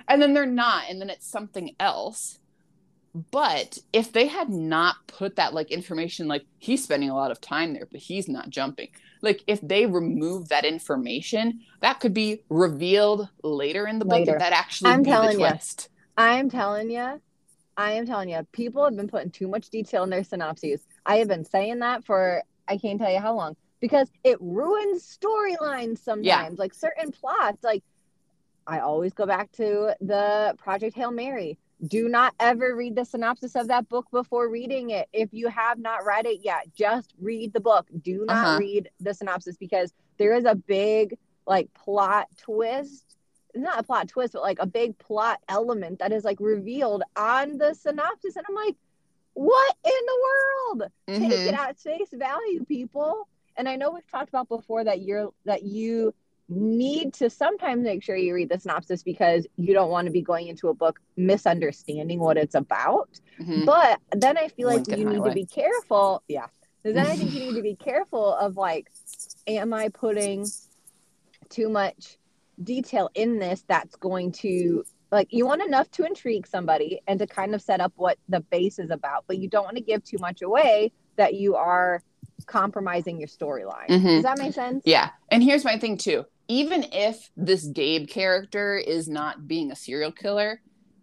And 0.09 0.21
then 0.21 0.35
they're 0.35 0.47
not. 0.47 0.85
And 0.89 1.01
then 1.01 1.11
it's 1.11 1.27
something 1.31 1.75
else. 1.79 2.39
But 3.15 3.79
if 3.93 4.13
they 4.13 4.27
had 4.27 4.49
not 4.49 4.97
put 5.07 5.37
that 5.37 5.53
like 5.53 5.71
information, 5.71 6.29
like 6.29 6.45
he's 6.59 6.83
spending 6.83 7.11
a 7.11 7.15
lot 7.15 7.31
of 7.31 7.41
time 7.41 7.75
there, 7.75 7.87
but 7.91 8.01
he's 8.01 8.27
not 8.27 8.49
jumping. 8.49 8.89
Like 9.21 9.43
if 9.47 9.61
they 9.61 9.85
remove 9.85 10.49
that 10.49 10.65
information, 10.65 11.61
that 11.81 12.01
could 12.01 12.15
be 12.15 12.43
revealed 12.49 13.29
later 13.43 13.87
in 13.87 13.99
the 13.99 14.07
book. 14.07 14.21
Later. 14.21 14.39
That 14.39 14.53
actually 14.53 14.93
I'm 14.93 15.03
be 15.03 15.11
telling 15.11 15.37
twist. 15.37 15.91
I'm 16.17 16.49
telling 16.49 16.91
you, 16.91 17.21
I 17.77 17.93
am 17.93 18.07
telling 18.07 18.31
you, 18.31 18.47
people 18.53 18.85
have 18.85 18.97
been 18.97 19.09
putting 19.09 19.31
too 19.31 19.49
much 19.49 19.69
detail 19.69 20.05
in 20.05 20.11
their 20.11 20.25
synopses. 20.25 20.81
I 21.05 21.17
have 21.17 21.29
been 21.29 21.45
saying 21.45 21.81
that 21.81 22.05
for 22.05 22.43
I 22.67 22.79
can't 22.79 22.99
tell 22.99 23.13
you 23.13 23.21
how 23.21 23.35
long 23.35 23.57
because 23.81 24.09
it 24.25 24.39
ruins 24.41 25.19
storylines 25.19 25.99
sometimes. 25.99 26.59
Like 26.59 26.73
certain 26.73 27.13
plots, 27.13 27.63
like 27.63 27.83
I 28.67 28.79
always 28.79 29.13
go 29.13 29.27
back 29.27 29.53
to 29.53 29.95
the 30.01 30.55
Project 30.57 30.97
Hail 30.97 31.11
Mary. 31.11 31.59
Do 31.87 32.09
not 32.09 32.35
ever 32.39 32.75
read 32.77 32.95
the 32.97 33.05
synopsis 33.05 33.57
of 33.57 33.69
that 33.69 33.89
book 33.89 34.07
before 34.13 34.49
reading 34.49 34.91
it. 34.91 35.09
If 35.13 35.33
you 35.33 35.49
have 35.49 35.79
not 35.79 36.05
read 36.05 36.27
it 36.27 36.41
yet, 36.45 36.73
just 36.75 37.13
read 37.21 37.53
the 37.53 37.61
book. 37.61 37.89
Do 38.03 38.25
not 38.25 38.47
Uh-huh. 38.47 38.59
read 38.59 38.91
the 39.01 39.13
synopsis 39.15 39.57
because 39.57 39.93
there 40.19 40.35
is 40.35 40.45
a 40.45 40.55
big 40.55 41.19
like 41.47 41.73
plot 41.75 42.29
twist 42.37 43.07
not 43.55 43.79
a 43.81 43.83
plot 43.83 44.09
twist, 44.09 44.33
but 44.33 44.41
like 44.41 44.59
a 44.61 44.67
big 44.67 44.97
plot 44.97 45.39
element 45.47 45.99
that 45.99 46.11
is 46.11 46.25
like 46.25 46.41
revealed 46.41 47.03
on 47.17 47.59
the 47.59 47.75
synopsis. 47.75 48.35
And 48.37 48.47
I'm 48.49 48.55
like, 48.55 48.77
what 49.35 49.77
in 49.85 49.91
the 50.07 50.23
world? 50.25 50.91
Take 51.09 51.31
Mhm. 51.39 51.47
it 51.49 51.55
at 51.55 51.79
face 51.79 52.09
value, 52.15 52.65
people. 52.65 53.29
And 53.57 53.69
I 53.69 53.77
know 53.77 53.91
we've 53.91 54.11
talked 54.11 54.31
about 54.31 54.49
before 54.49 54.85
that 54.85 55.03
you're 55.03 55.35
that 55.45 55.65
you 55.65 56.15
need 56.55 57.15
to 57.15 57.29
sometimes 57.31 57.83
make 57.85 58.03
sure 58.03 58.17
you 58.17 58.35
read 58.35 58.49
the 58.49 58.59
synopsis 58.59 59.03
because 59.03 59.47
you 59.57 59.73
don't 59.75 59.91
want 59.91 60.07
to 60.07 60.13
be 60.13 60.23
going 60.23 60.49
into 60.49 60.69
a 60.69 60.75
book 60.75 61.01
misunderstanding 61.17 62.21
what 62.21 62.37
it's 62.37 62.55
about. 62.55 63.09
Mhm. 63.41 63.65
But 63.67 64.01
then 64.13 64.37
I 64.39 64.49
feel 64.49 64.69
like 64.69 64.87
Lincoln 64.87 65.01
you 65.01 65.07
need 65.09 65.17
Highway. 65.17 65.29
to 65.31 65.35
be 65.35 65.47
careful. 65.47 66.23
Yeah. 66.29 66.47
Then 66.85 66.99
I 66.99 67.17
think 67.17 67.33
you 67.33 67.41
need 67.47 67.55
to 67.57 67.63
be 67.63 67.77
careful 67.77 68.35
of 68.35 68.57
like, 68.57 68.91
am 69.47 69.73
I 69.73 69.89
putting 69.89 70.47
too 71.49 71.69
much 71.69 72.19
detail 72.63 73.11
in 73.15 73.39
this 73.39 73.65
that's 73.67 73.97
going 73.97 74.33
to 74.33 74.85
like 75.11 75.29
you 75.31 75.47
want 75.47 75.63
enough 75.63 75.91
to 75.91 76.05
intrigue 76.05 76.47
somebody 76.47 77.01
and 77.07 77.19
to 77.19 77.27
kind 77.27 77.55
of 77.55 77.61
set 77.61 77.81
up 77.81 77.93
what 77.97 78.17
the 78.29 78.41
base 78.41 78.79
is 78.79 78.91
about, 78.91 79.25
but 79.27 79.37
you 79.39 79.49
don't 79.49 79.65
want 79.65 79.77
to 79.77 79.83
give 79.83 80.03
too 80.03 80.17
much 80.21 80.41
away 80.43 80.91
that 81.17 81.35
you 81.35 81.55
are 81.55 82.03
compromising 82.47 83.19
your 83.19 83.29
storyline. 83.29 83.89
Mhm. 83.89 84.03
Does 84.03 84.23
that 84.23 84.39
make 84.39 84.55
sense? 84.55 84.83
Yeah. 84.87 85.11
And 85.31 85.43
here's 85.43 85.65
my 85.65 85.79
thing 85.79 85.97
too. 85.99 86.25
Even 86.49 86.85
if 86.93 87.31
this 87.37 87.65
Gabe 87.67 88.09
character 88.09 88.77
is 88.77 89.09
not 89.09 89.47
being 89.49 89.71
a 89.71 89.77
serial 89.77 90.13
killer, 90.13 90.61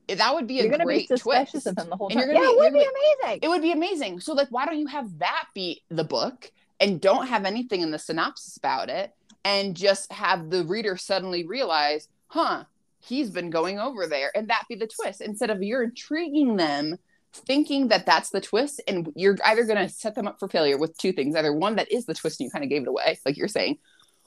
eh, 0.08 0.15
that 0.15 0.34
would 0.34 0.48
be 0.48 0.55
You're 0.55 0.67
a 0.67 0.69
gonna 0.69 0.84
great 0.86 1.08
be 1.10 1.17
suspicious 1.17 1.63
twist. 1.63 1.67
of 1.67 1.77
him 1.77 1.89
the 1.89 1.96
whole 1.98 2.10
time. 2.10 2.24
you're 2.24 2.34
Yeah, 2.34 2.39
gonna 2.39 2.51
it 2.51 2.58
would 2.60 2.74
be 2.74 2.86
amazing. 3.24 3.39
It 3.41 3.48
would 3.48 3.62
be 3.62 3.72
amazing. 3.72 4.19
So 4.19 4.34
like 4.34 4.50
why 4.50 4.65
don't 4.65 4.79
you 4.79 4.88
have 4.88 5.19
that 5.19 5.46
be 5.53 5.84
the 5.89 6.03
book 6.03 6.51
and 6.79 7.01
don't 7.01 7.27
have 7.27 7.46
anything 7.46 7.81
in 7.81 7.91
the 7.91 8.00
synopsis 8.00 8.58
about 8.58 8.89
it 8.89 9.12
and 9.43 9.75
just 9.75 10.12
have 10.12 10.50
the 10.50 10.63
reader 10.65 10.98
suddenly 10.98 11.46
realize, 11.48 12.08
"Huh, 12.27 12.65
he's 13.00 13.29
been 13.31 13.50
going 13.50 13.79
over 13.79 14.05
there." 14.08 14.31
And 14.36 14.50
that 14.50 14.65
be 14.69 14.75
the 14.75 14.88
twist 14.88 15.22
instead 15.22 15.50
of 15.50 15.63
you're 15.63 15.84
intriguing 15.84 16.58
them 16.58 16.98
thinking 17.31 17.89
that 17.89 18.05
that's 18.08 18.31
the 18.31 18.41
twist 18.41 18.81
and 18.88 19.12
you're 19.15 19.38
either 19.46 19.63
going 19.63 19.77
to 19.77 19.88
set 19.93 20.15
them 20.15 20.27
up 20.27 20.39
for 20.39 20.48
failure 20.50 20.79
with 20.79 20.98
two 20.98 21.12
things 21.12 21.36
either 21.36 21.53
one 21.53 21.75
that 21.75 21.91
is 21.91 22.08
the 22.08 22.13
twist 22.15 22.39
and 22.39 22.46
you 22.46 22.51
kind 22.51 22.63
of 22.63 22.72
gave 22.72 22.81
it 22.81 22.88
away 22.88 23.19
like 23.24 23.38
you're 23.38 23.48
saying 23.48 23.77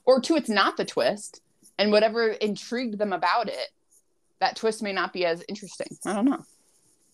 or 0.04 0.20
two 0.20 0.36
it's 0.36 0.48
not 0.48 0.76
the 0.76 0.84
twist 0.84 1.40
and 1.78 1.90
whatever 1.90 2.28
intrigued 2.28 2.98
them 2.98 3.12
about 3.12 3.48
it 3.48 3.70
that 4.40 4.56
twist 4.56 4.82
may 4.82 4.92
not 4.92 5.12
be 5.12 5.24
as 5.24 5.44
interesting. 5.48 5.86
I 6.04 6.14
don't 6.14 6.24
know. 6.24 6.44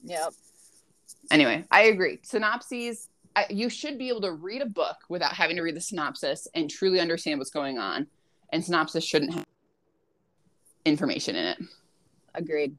Yep. 0.04 0.33
anyway 1.30 1.64
i 1.71 1.83
agree. 1.83 2.18
Synopses 2.23 3.09
I, 3.37 3.47
you 3.50 3.68
should 3.68 3.99
be 3.99 4.09
able 4.09 4.23
to 4.23 4.33
read 4.33 4.62
a 4.62 4.66
book 4.66 4.97
without 5.09 5.33
having 5.33 5.57
to 5.57 5.62
read 5.62 5.76
the 5.76 5.80
synopsis 5.80 6.49
and 6.54 6.68
truly 6.71 6.99
understand 7.00 7.38
what's 7.38 7.50
going 7.50 7.78
on 7.78 8.07
and 8.52 8.64
synopsis 8.64 9.04
shouldn't 9.04 9.35
have 9.35 9.47
information 10.85 11.37
in 11.37 11.45
it. 11.47 11.59
Agreed. 12.35 12.76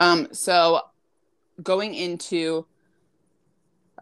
um 0.00 0.28
so 0.32 0.80
going 1.62 1.94
into 1.94 2.66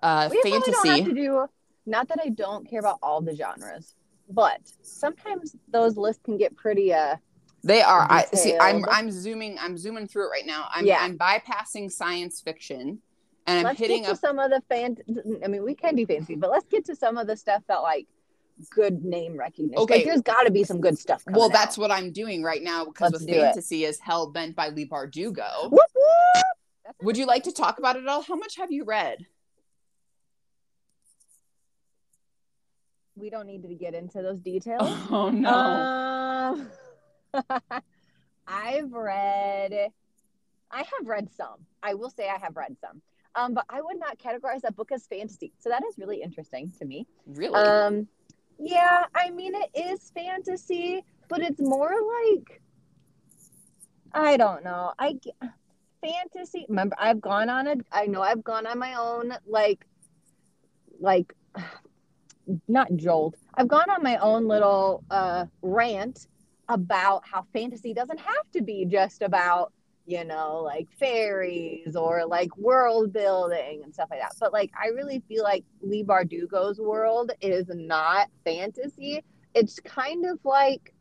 uh 0.03 0.29
We 0.31 0.41
probably 0.43 0.51
don't 0.51 0.67
have 0.67 0.75
fantasy. 0.85 1.05
to 1.05 1.15
do 1.15 1.49
not 1.87 2.09
that 2.09 2.19
I 2.23 2.29
don't 2.31 2.69
care 2.69 2.81
about 2.81 2.99
all 3.03 3.21
the 3.21 3.35
genres, 3.35 3.95
but 4.31 4.61
sometimes 4.83 5.57
those 5.69 5.97
lists 5.97 6.23
can 6.25 6.37
get 6.39 6.57
pretty 6.57 6.93
uh 6.93 7.17
They 7.63 7.83
are. 7.83 8.07
I 8.11 8.27
see. 8.35 8.57
I'm. 8.59 8.85
I'm 8.91 9.11
zooming. 9.11 9.59
I'm 9.61 9.77
zooming 9.79 10.07
through 10.07 10.27
it 10.27 10.31
right 10.31 10.47
now. 10.47 10.69
I'm 10.73 10.85
Yeah. 10.87 10.99
I'm 11.01 11.17
bypassing 11.19 11.91
science 11.91 12.41
fiction, 12.41 12.99
and 13.47 13.59
I'm 13.59 13.65
let's 13.65 13.79
hitting 13.79 14.03
get 14.03 14.07
to 14.09 14.13
up. 14.13 14.19
some 14.19 14.39
of 14.39 14.51
the 14.51 14.63
fan 14.69 14.97
I 15.45 15.49
mean 15.49 15.63
we 15.65 15.75
can 15.75 15.95
do 15.97 16.05
fancy, 16.07 16.35
but 16.35 16.51
let's 16.51 16.67
get 16.67 16.85
to 16.87 16.97
some 16.97 17.17
of 17.17 17.27
the 17.27 17.37
stuff 17.37 17.63
that 17.69 17.79
like 17.79 18.07
good 18.71 19.05
name 19.05 19.37
recognition. 19.37 19.79
Okay. 19.79 19.97
Like, 19.97 20.05
there's 20.05 20.23
gotta 20.23 20.51
be 20.51 20.63
some 20.63 20.81
good 20.81 20.97
stuff 20.99 21.25
coming 21.25 21.39
Well, 21.41 21.49
that's 21.49 21.77
out. 21.77 21.83
what 21.83 21.91
I'm 21.91 22.13
doing 22.13 22.43
right 22.43 22.63
now 22.63 22.85
because 22.85 23.13
Let's 23.13 23.25
with 23.25 23.35
fantasy 23.35 23.85
is 23.85 23.99
hell 23.99 24.31
bent 24.31 24.55
by 24.55 24.69
Leigh 24.69 24.87
Bardugo. 24.87 25.71
Whoop, 25.71 25.81
whoop. 25.95 26.95
Would 27.03 27.17
you 27.17 27.27
like 27.27 27.43
to 27.45 27.53
talk 27.53 27.79
about 27.79 27.97
it 27.97 28.03
at 28.05 28.09
all? 28.09 28.23
How 28.23 28.37
much 28.37 28.57
have 28.57 28.71
you 28.71 28.85
read? 28.85 29.27
We 33.17 33.31
don't 33.31 33.47
need 33.47 33.63
to 33.63 33.75
get 33.75 33.95
into 33.95 34.23
those 34.23 34.41
details. 34.53 34.89
Oh 35.11 35.31
no. 35.31 35.51
Um, 35.51 36.71
I've 38.47 38.93
read, 38.93 39.91
I 40.71 40.79
have 40.79 41.07
read 41.07 41.29
some. 41.33 41.67
I 41.83 41.95
will 41.95 42.11
say 42.11 42.29
I 42.29 42.39
have 42.39 42.57
read 42.57 42.77
some, 42.81 43.01
um, 43.35 43.55
but 43.55 43.65
I 43.69 43.81
would 43.81 43.99
not 43.99 44.19
categorize 44.19 44.61
that 44.63 44.77
book 44.77 44.93
as 44.93 45.07
fantasy. 45.07 45.53
So 45.59 45.71
that 45.71 45.83
is 45.85 45.99
really 45.99 46.23
interesting 46.23 46.73
to 46.79 46.85
me. 46.85 47.07
really? 47.27 47.55
Um, 47.55 48.07
yeah, 48.59 49.05
I 49.15 49.31
mean 49.31 49.53
it 49.55 49.71
is 49.75 50.11
fantasy, 50.15 51.05
but 51.29 51.41
it's 51.41 51.61
more 51.61 51.91
like 51.91 52.61
I 54.13 54.37
don't 54.37 54.63
know. 54.63 54.93
I 54.99 55.19
fantasy. 56.05 56.67
Remember, 56.69 56.95
I've 56.99 57.21
gone 57.21 57.49
on 57.49 57.67
a. 57.67 57.77
I 57.91 58.07
know 58.07 58.23
I've 58.23 58.45
gone 58.45 58.67
on 58.67 58.79
my 58.79 58.95
own 58.95 59.35
like, 59.47 59.85
like, 61.01 61.35
not 62.69 62.95
jolt. 62.97 63.37
I've 63.55 63.69
gone 63.69 63.89
on 63.91 64.03
my 64.03 64.17
own 64.19 64.47
little 64.47 65.05
uh 65.11 65.47
rant 65.63 66.29
about 66.69 67.23
how 67.27 67.47
fantasy 67.53 67.93
doesn't 67.93 68.21
have 68.21 68.51
to 68.55 68.63
be 68.63 68.85
just 68.87 69.23
about 69.23 69.73
you 70.07 70.25
know 70.25 70.61
like 70.63 70.89
fairies 70.99 71.97
or 71.97 72.27
like 72.27 72.55
world 72.57 73.13
building 73.13 73.83
and 73.85 73.93
stuff 73.93 74.09
like 74.11 74.21
that. 74.21 74.35
But 74.41 74.53
like 74.53 74.71
i 74.81 74.89
really 74.89 75.23
feel 75.29 75.43
like 75.43 75.65
Leigh 75.83 76.05
bardugo's 76.05 76.79
world 76.79 77.33
is 77.41 77.67
not 77.69 78.29
fantasy. 78.45 79.23
It's 79.55 79.79
kind 79.81 80.27
of 80.27 80.39
like 80.45 80.93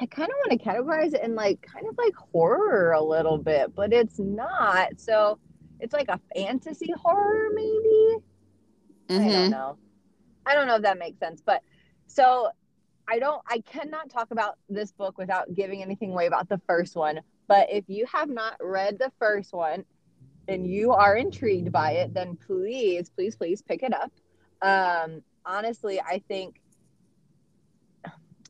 i 0.00 0.06
kind 0.06 0.28
of 0.28 0.34
want 0.44 0.60
to 0.60 0.66
categorize 0.66 1.14
it 1.14 1.22
in 1.22 1.36
like 1.36 1.62
kind 1.62 1.86
of 1.88 1.96
like 1.96 2.14
horror 2.16 2.92
a 2.92 3.02
little 3.02 3.38
bit 3.38 3.74
but 3.74 3.92
it's 3.92 4.18
not. 4.18 4.88
So 4.98 5.38
it's 5.80 5.92
like 5.92 6.08
a 6.08 6.20
fantasy 6.34 6.92
horror 6.96 7.48
maybe 7.54 8.18
I 9.10 9.14
Mhm. 9.14 9.32
don't 9.32 9.50
know. 9.50 9.78
I 10.46 10.54
don't 10.54 10.66
know 10.66 10.76
if 10.76 10.82
that 10.82 10.98
makes 10.98 11.18
sense, 11.18 11.42
but 11.44 11.62
so 12.06 12.50
I 13.08 13.18
don't 13.18 13.42
I 13.48 13.60
cannot 13.60 14.10
talk 14.10 14.30
about 14.30 14.58
this 14.68 14.92
book 14.92 15.18
without 15.18 15.54
giving 15.54 15.82
anything 15.82 16.12
away 16.12 16.26
about 16.26 16.48
the 16.48 16.58
first 16.66 16.96
one. 16.96 17.20
But 17.46 17.68
if 17.70 17.84
you 17.88 18.06
have 18.06 18.28
not 18.30 18.56
read 18.60 18.98
the 18.98 19.12
first 19.18 19.52
one 19.52 19.84
and 20.48 20.66
you 20.66 20.92
are 20.92 21.16
intrigued 21.16 21.72
by 21.72 21.92
it, 21.92 22.14
then 22.14 22.36
please, 22.36 23.10
please, 23.10 23.36
please 23.36 23.62
pick 23.62 23.82
it 23.82 23.92
up. 23.92 24.12
Um, 24.62 25.22
honestly, 25.44 26.00
I 26.00 26.22
think 26.28 26.60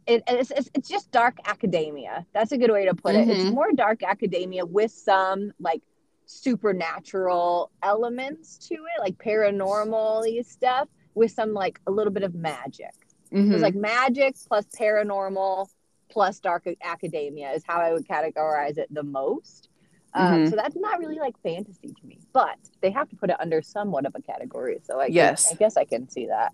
it, 0.07 0.23
it's, 0.29 0.51
it's, 0.51 0.71
it's 0.75 0.89
just 0.89 1.11
dark 1.11 1.39
academia. 1.47 2.27
That's 2.35 2.53
a 2.53 2.59
good 2.59 2.71
way 2.71 2.87
to 2.87 2.95
put 2.95 3.17
it. 3.17 3.29
It's 3.29 3.45
Mhm. 3.45 3.55
more 3.55 3.73
dark 3.73 4.03
academia 4.03 4.65
with 4.65 4.91
some 4.93 5.53
like 5.59 5.83
supernatural 6.27 7.71
elements 7.83 8.59
to 8.69 8.75
it, 8.75 9.01
like 9.01 9.17
paranormal 9.19 10.45
stuff, 10.45 10.89
with 11.15 11.31
some 11.31 11.53
like 11.53 11.81
a 11.87 11.91
little 11.91 12.13
bit 12.13 12.23
of 12.23 12.35
magic. 12.35 12.93
So 13.31 13.37
Mhm. 13.37 13.53
it's 13.53 13.63
like 13.63 13.75
magic 13.75 14.37
plus 14.49 14.65
paranormal 14.79 15.69
plus 16.11 16.39
dark 16.41 16.67
academia 16.83 17.51
is 17.53 17.63
how 17.67 17.79
I 17.81 17.93
would 17.93 18.07
categorize 18.07 18.79
it 18.79 18.93
the 18.93 19.03
most. 19.03 19.69
Um, 20.13 20.45
Mhm. 20.45 20.51
So 20.51 20.57
that's 20.57 20.77
not 20.77 21.01
really 21.01 21.19
like 21.19 21.37
fantasy 21.43 21.89
to 21.89 22.07
me, 22.07 22.21
but 22.33 22.57
they 22.81 22.91
have 22.91 23.09
to 23.09 23.17
put 23.17 23.31
it 23.31 23.37
under 23.41 23.61
somewhat 23.63 24.07
of 24.07 24.15
a 24.15 24.23
category. 24.23 24.81
So 24.85 25.01
I 25.01 25.07
Yes. 25.07 25.45
guess, 25.47 25.53
I 25.53 25.55
guess 25.57 25.77
I 25.77 25.85
can 25.85 26.09
see 26.09 26.27
that. 26.27 26.53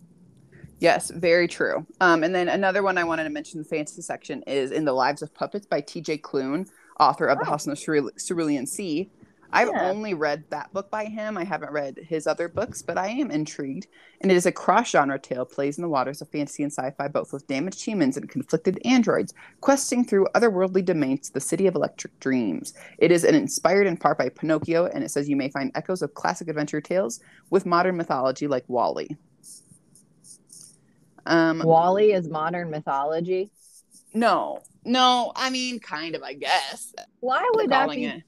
Yes, 0.79 1.11
very 1.11 1.47
true. 1.47 1.85
Um, 2.01 2.25
and 2.25 2.35
then 2.35 2.49
another 2.49 2.83
one 2.83 2.97
I 2.97 3.05
wanted 3.05 3.25
to 3.25 3.31
mention 3.31 3.59
in 3.59 3.65
the 3.65 3.69
fantasy 3.69 4.01
section 4.01 4.43
is 4.47 4.71
In 4.71 4.87
the 4.87 4.95
Lives 4.95 5.21
of 5.21 5.35
Puppets 5.35 5.67
by 5.67 5.83
T.J. 5.83 6.19
Klune, 6.19 6.71
author 6.99 7.27
of 7.27 7.39
The 7.39 7.45
Oh. 7.45 7.51
House 7.51 7.67
in 7.67 7.71
the 7.71 7.77
Cerule- 7.77 8.17
Cerulean 8.27 8.65
Sea. 8.67 9.11
I've 9.53 9.69
Yeah. 9.69 9.89
only 9.89 10.15
read 10.15 10.45
that 10.51 10.73
book 10.73 10.91
by 10.91 11.07
him. 11.07 11.37
I 11.37 11.45
haven't 11.45 11.73
read 11.73 11.99
his 11.99 12.27
other 12.27 12.49
books, 12.49 12.83
but 12.83 12.97
I 12.99 13.09
am 13.09 13.31
intrigued. 13.31 13.87
And 14.21 14.31
it 14.31 14.37
is 14.37 14.47
a 14.47 14.53
cross-genre 14.53 15.19
tale, 15.19 15.45
plays 15.45 15.79
in 15.79 15.83
the 15.83 15.89
waters 15.89 16.21
of 16.21 16.29
fantasy 16.29 16.63
and 16.63 16.71
sci-fi, 16.73 17.09
both 17.09 17.33
with 17.33 17.47
damaged 17.47 17.85
humans 17.85 18.17
and 18.17 18.29
conflicted 18.29 18.81
androids, 18.85 19.35
questing 19.61 20.05
through 20.05 20.29
otherworldly 20.35 20.85
domains 20.85 21.29
to 21.29 21.33
the 21.35 21.41
city 21.41 21.67
of 21.67 21.75
electric 21.75 22.19
dreams. 22.21 22.75
It 22.99 23.11
is 23.11 23.25
an 23.25 23.35
inspired 23.35 23.87
in 23.87 23.97
part 23.97 24.19
by 24.19 24.29
Pinocchio, 24.29 24.87
and 24.87 25.03
it 25.03 25.11
says 25.11 25.29
you 25.29 25.37
may 25.37 25.49
find 25.49 25.73
echoes 25.75 26.03
of 26.03 26.15
classic 26.15 26.49
adventure 26.49 26.81
tales 26.81 27.21
with 27.51 27.67
modern 27.67 27.97
mythology 27.97 28.47
like 28.47 28.65
WALL-E. 28.69 29.17
Um, 31.27 31.61
WALL-E 31.61 32.13
is 32.13 32.29
modern 32.29 32.71
mythology. 32.71 33.51
No, 34.15 34.61
no. 34.85 35.33
I 35.37 35.51
mean, 35.51 35.79
kind 35.79 36.15
of. 36.15 36.23
I 36.23 36.35
guess. 36.35 36.95
Why 37.21 37.49
would 37.55 37.71
that 37.71 37.91
be? 37.91 38.07
it. 38.07 38.23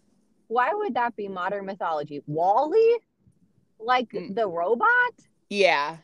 Why 0.53 0.71
would 0.75 0.95
that 0.95 1.17
be 1.17 1.29
modern 1.29 1.65
mythology? 1.65 2.23
WALL-E, 2.27 2.99
like 3.81 4.11
Mm. 4.11 4.35
the 4.35 4.47
robot. 4.47 5.15
Yeah, 5.49 5.97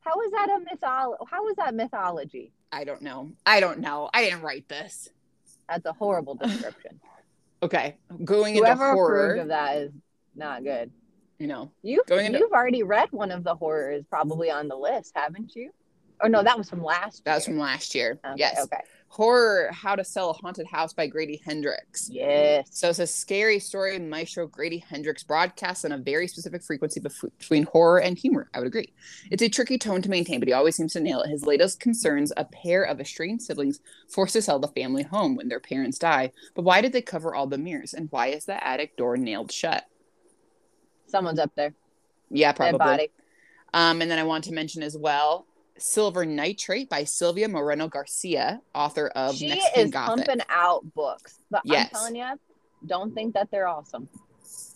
How 0.00 0.20
is 0.22 0.30
that 0.32 0.48
a 0.48 0.60
mythology? 0.60 1.24
How 1.30 1.46
is 1.48 1.56
that 1.56 1.74
mythology? 1.74 2.52
I 2.72 2.84
don't 2.84 3.02
know. 3.02 3.30
I 3.44 3.60
don't 3.60 3.80
know. 3.80 4.08
I 4.14 4.22
didn't 4.24 4.40
write 4.42 4.66
this. 4.68 5.10
That's 5.68 5.84
a 5.86 5.92
horrible 5.92 6.34
description. 6.36 7.00
Okay, 7.60 7.96
going 8.24 8.54
into 8.54 8.64
Whoever 8.68 8.90
approved 8.90 8.98
horror. 8.98 9.34
of 9.34 9.48
that 9.48 9.76
is 9.78 9.90
not 10.36 10.62
good. 10.62 10.92
You 11.40 11.48
know, 11.48 11.72
You 11.82 12.04
Going 12.06 12.26
into- 12.26 12.38
you've 12.38 12.52
already 12.52 12.84
read 12.84 13.10
one 13.10 13.32
of 13.32 13.42
the 13.42 13.56
horrors 13.56 14.04
probably 14.08 14.48
on 14.48 14.68
the 14.68 14.76
list, 14.76 15.10
haven't 15.16 15.56
you? 15.56 15.72
Oh 16.22 16.28
no, 16.28 16.44
that 16.44 16.56
was 16.56 16.70
from 16.70 16.84
last. 16.84 17.16
year. 17.18 17.22
that 17.24 17.34
was 17.34 17.44
from 17.46 17.58
last 17.58 17.96
year. 17.96 18.20
Okay, 18.24 18.34
yes, 18.36 18.60
Okay. 18.62 18.80
Horror: 19.08 19.70
How 19.72 19.96
to 19.96 20.04
Sell 20.04 20.30
a 20.30 20.32
Haunted 20.32 20.66
House 20.66 20.92
by 20.92 21.06
Grady 21.06 21.40
Hendrix. 21.44 22.08
Yes. 22.10 22.68
So 22.70 22.88
it's 22.88 22.98
a 22.98 23.06
scary 23.06 23.58
story. 23.58 23.98
Maestro 23.98 24.46
Grady 24.46 24.78
Hendrix 24.78 25.22
broadcasts 25.22 25.84
on 25.84 25.92
a 25.92 25.98
very 25.98 26.28
specific 26.28 26.62
frequency 26.62 27.00
bef- 27.00 27.30
between 27.38 27.64
horror 27.64 28.00
and 28.00 28.16
humor. 28.16 28.48
I 28.54 28.58
would 28.58 28.68
agree. 28.68 28.92
It's 29.30 29.42
a 29.42 29.48
tricky 29.48 29.78
tone 29.78 30.02
to 30.02 30.10
maintain, 30.10 30.38
but 30.38 30.48
he 30.48 30.54
always 30.54 30.76
seems 30.76 30.92
to 30.92 31.00
nail 31.00 31.20
it. 31.22 31.30
His 31.30 31.44
latest 31.44 31.80
concerns 31.80 32.32
a 32.36 32.44
pair 32.44 32.84
of 32.84 33.00
estranged 33.00 33.44
siblings 33.44 33.80
forced 34.08 34.34
to 34.34 34.42
sell 34.42 34.58
the 34.58 34.68
family 34.68 35.02
home 35.02 35.36
when 35.36 35.48
their 35.48 35.60
parents 35.60 35.98
die. 35.98 36.32
But 36.54 36.62
why 36.62 36.80
did 36.80 36.92
they 36.92 37.02
cover 37.02 37.34
all 37.34 37.46
the 37.46 37.58
mirrors? 37.58 37.94
And 37.94 38.08
why 38.10 38.28
is 38.28 38.44
the 38.44 38.64
attic 38.64 38.96
door 38.96 39.16
nailed 39.16 39.50
shut? 39.50 39.84
Someone's 41.06 41.38
up 41.38 41.54
there. 41.56 41.74
Yeah, 42.30 42.52
probably. 42.52 43.10
Um, 43.74 44.00
and 44.00 44.10
then 44.10 44.18
I 44.18 44.24
want 44.24 44.44
to 44.44 44.52
mention 44.52 44.82
as 44.82 44.96
well 44.96 45.46
Silver 45.78 46.24
Nitrate 46.26 46.88
by 46.88 47.04
Silvia 47.04 47.48
Moreno 47.48 47.88
Garcia, 47.88 48.60
author 48.74 49.08
of 49.08 49.36
she 49.36 49.48
Mexican 49.48 49.80
is 49.86 49.90
Gothic. 49.90 50.26
pumping 50.26 50.44
out 50.48 50.82
books, 50.94 51.40
but 51.50 51.62
Yes. 51.64 51.88
I'm 51.94 51.98
telling 51.98 52.16
you, 52.16 52.40
don't 52.86 53.14
think 53.14 53.34
that 53.34 53.50
they're 53.50 53.68
awesome. 53.68 54.08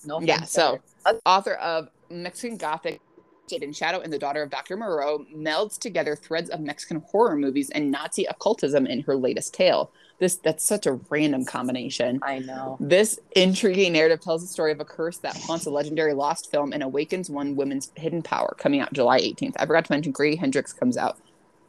No. 0.05 0.21
Yeah, 0.21 0.43
so 0.43 0.79
there. 1.05 1.21
author 1.27 1.55
of 1.55 1.89
Mexican 2.11 2.57
Gothic, 2.57 3.01
Jade 3.49 3.63
in 3.63 3.73
Shadow, 3.73 4.01
and 4.01 4.13
the 4.13 4.19
daughter 4.19 4.43
of 4.43 4.51
Dr. 4.51 4.77
Moreau 4.77 5.25
melds 5.35 5.79
together 5.79 6.15
threads 6.17 6.51
of 6.51 6.61
Mexican 6.61 6.99
horror 7.11 7.37
movies 7.37 7.71
and 7.71 7.91
Nazi 7.91 8.25
occultism 8.25 8.87
in 8.87 9.01
her 9.03 9.17
latest 9.17 9.55
tale. 9.55 9.93
This 10.23 10.37
that's 10.37 10.63
such 10.63 10.87
a 10.87 11.01
random 11.11 11.45
combination. 11.45 12.21
I 12.23 12.39
know. 12.39 12.77
This 12.79 13.19
intriguing 13.35 13.95
narrative 13.95 14.21
tells 14.21 14.41
the 14.41 14.47
story 14.47 14.71
of 14.71 14.79
a 14.79 14.85
curse 14.85 15.19
that 15.19 15.37
haunts 15.37 15.67
a 15.67 15.71
legendary 15.71 16.15
lost 16.15 16.49
film 16.49 16.73
and 16.73 16.81
awakens 16.81 17.29
one 17.29 17.57
woman's 17.57 17.91
hidden 17.97 18.23
power, 18.23 18.55
coming 18.57 18.79
out 18.79 18.93
July 18.93 19.19
18th. 19.21 19.55
I 19.59 19.67
forgot 19.67 19.85
to 19.87 19.93
mention 19.93 20.13
Grady 20.13 20.37
Hendrix 20.37 20.73
comes 20.73 20.97
out, 20.97 21.19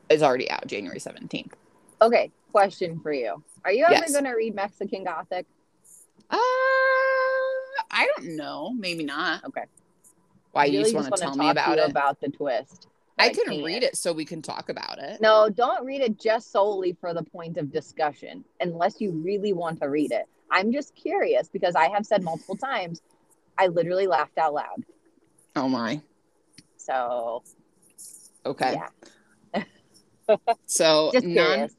is 0.08 0.22
already 0.22 0.52
out 0.52 0.68
January 0.68 1.00
17th. 1.00 1.54
Okay, 2.00 2.30
question 2.52 3.00
for 3.00 3.12
you: 3.12 3.44
Are 3.66 3.72
you 3.72 3.86
ever 3.86 3.96
Yes. 3.96 4.12
going 4.12 4.26
to 4.26 4.34
read 4.34 4.54
Mexican 4.54 5.04
Gothic? 5.04 5.48
Uh, 6.30 6.38
I 6.38 8.08
don't 8.16 8.36
know. 8.36 8.72
Maybe 8.78 9.04
not. 9.04 9.46
Okay. 9.46 9.64
Why 10.52 10.62
I 10.62 10.66
you 10.66 10.82
just 10.84 10.94
want 10.94 11.08
to 11.08 11.20
tell 11.20 11.36
me 11.36 11.50
about 11.50 11.80
it? 11.80 11.90
About 11.90 12.22
the 12.22 12.30
twist. 12.30 12.88
I 13.18 13.30
can 13.30 13.44
can't. 13.46 13.64
read 13.64 13.84
it 13.84 13.96
so 13.98 14.14
we 14.14 14.26
can 14.26 14.42
talk 14.42 14.70
about 14.70 15.00
it. 15.00 15.22
No, 15.22 15.50
don't 15.50 15.86
read 15.86 16.02
it 16.02 16.20
just 16.20 16.52
solely 16.52 16.94
for 17.00 17.14
the 17.14 17.24
point 17.24 17.58
of 17.58 17.72
discussion, 17.72 18.44
unless 18.60 19.00
you 19.00 19.12
really 19.12 19.54
want 19.54 19.80
to 19.82 19.90
read 19.90 20.12
it. 20.12 20.26
I'm 20.52 20.72
just 20.72 20.96
curious 20.96 21.48
because 21.50 21.76
I 21.76 21.90
have 21.90 22.06
said 22.06 22.24
multiple 22.24 22.58
times, 22.58 23.02
I 23.58 23.68
literally 23.68 24.08
laughed 24.08 24.38
out 24.38 24.54
loud. 24.54 24.84
Oh 25.56 25.70
my. 25.70 26.02
So 26.78 27.44
Okay. 28.46 28.74
yeah, 28.74 28.90
So 30.66 31.12
just 31.14 31.26
non 31.26 31.32
curious. 31.52 31.76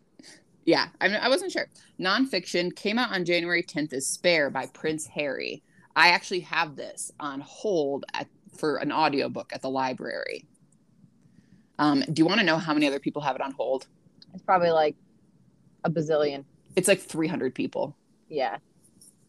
yeah, 0.67 0.89
I 1.01 1.09
mean, 1.09 1.19
I 1.21 1.29
wasn't 1.29 1.53
sure. 1.53 1.67
Nonfiction 2.01 2.75
came 2.75 2.99
out 2.99 3.13
on 3.13 3.25
January 3.25 3.63
10th 3.63 3.93
is 3.93 4.09
Spare 4.09 4.51
by 4.51 4.67
Prince 4.67 5.07
Harry. 5.09 5.63
I 5.97 6.09
actually 6.09 6.41
have 6.41 6.77
this 6.77 7.11
on 7.21 7.41
hold 7.41 8.05
at, 8.15 8.29
for 8.59 8.77
an 8.77 8.93
audiobook 8.93 9.53
at 9.53 9.63
the 9.63 9.71
library. 9.71 10.49
Um, 11.79 12.01
do 12.13 12.21
you 12.21 12.27
want 12.27 12.41
to 12.41 12.47
know 12.47 12.59
how 12.59 12.73
many 12.75 12.87
other 12.87 13.01
people 13.01 13.23
have 13.23 13.35
it 13.37 13.43
on 13.43 13.53
hold? 13.53 13.87
It's 14.33 14.43
probably 14.43 14.71
like 14.71 14.97
a 15.85 15.91
bazillion. 15.91 16.45
It's 16.77 16.89
like 16.89 17.01
300 17.01 17.55
people. 17.55 17.97
Yeah. 18.29 18.59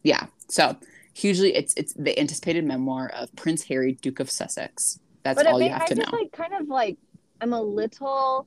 Yeah. 0.02 0.26
So 0.48 0.76
hugely, 1.14 1.54
it's 1.54 1.74
it's 1.74 1.92
the 1.94 2.18
anticipated 2.18 2.64
memoir 2.64 3.08
of 3.08 3.34
Prince 3.36 3.64
Harry, 3.64 3.92
Duke 4.00 4.20
of 4.20 4.30
Sussex. 4.30 5.00
That's 5.22 5.36
but 5.36 5.46
all 5.46 5.58
it 5.60 5.64
you 5.66 5.70
have 5.70 5.82
I 5.82 5.86
to 5.86 5.94
just 5.96 6.12
know. 6.12 6.18
like 6.18 6.32
kind 6.32 6.54
of 6.54 6.68
like 6.68 6.96
I'm 7.40 7.52
a 7.52 7.60
little 7.62 8.46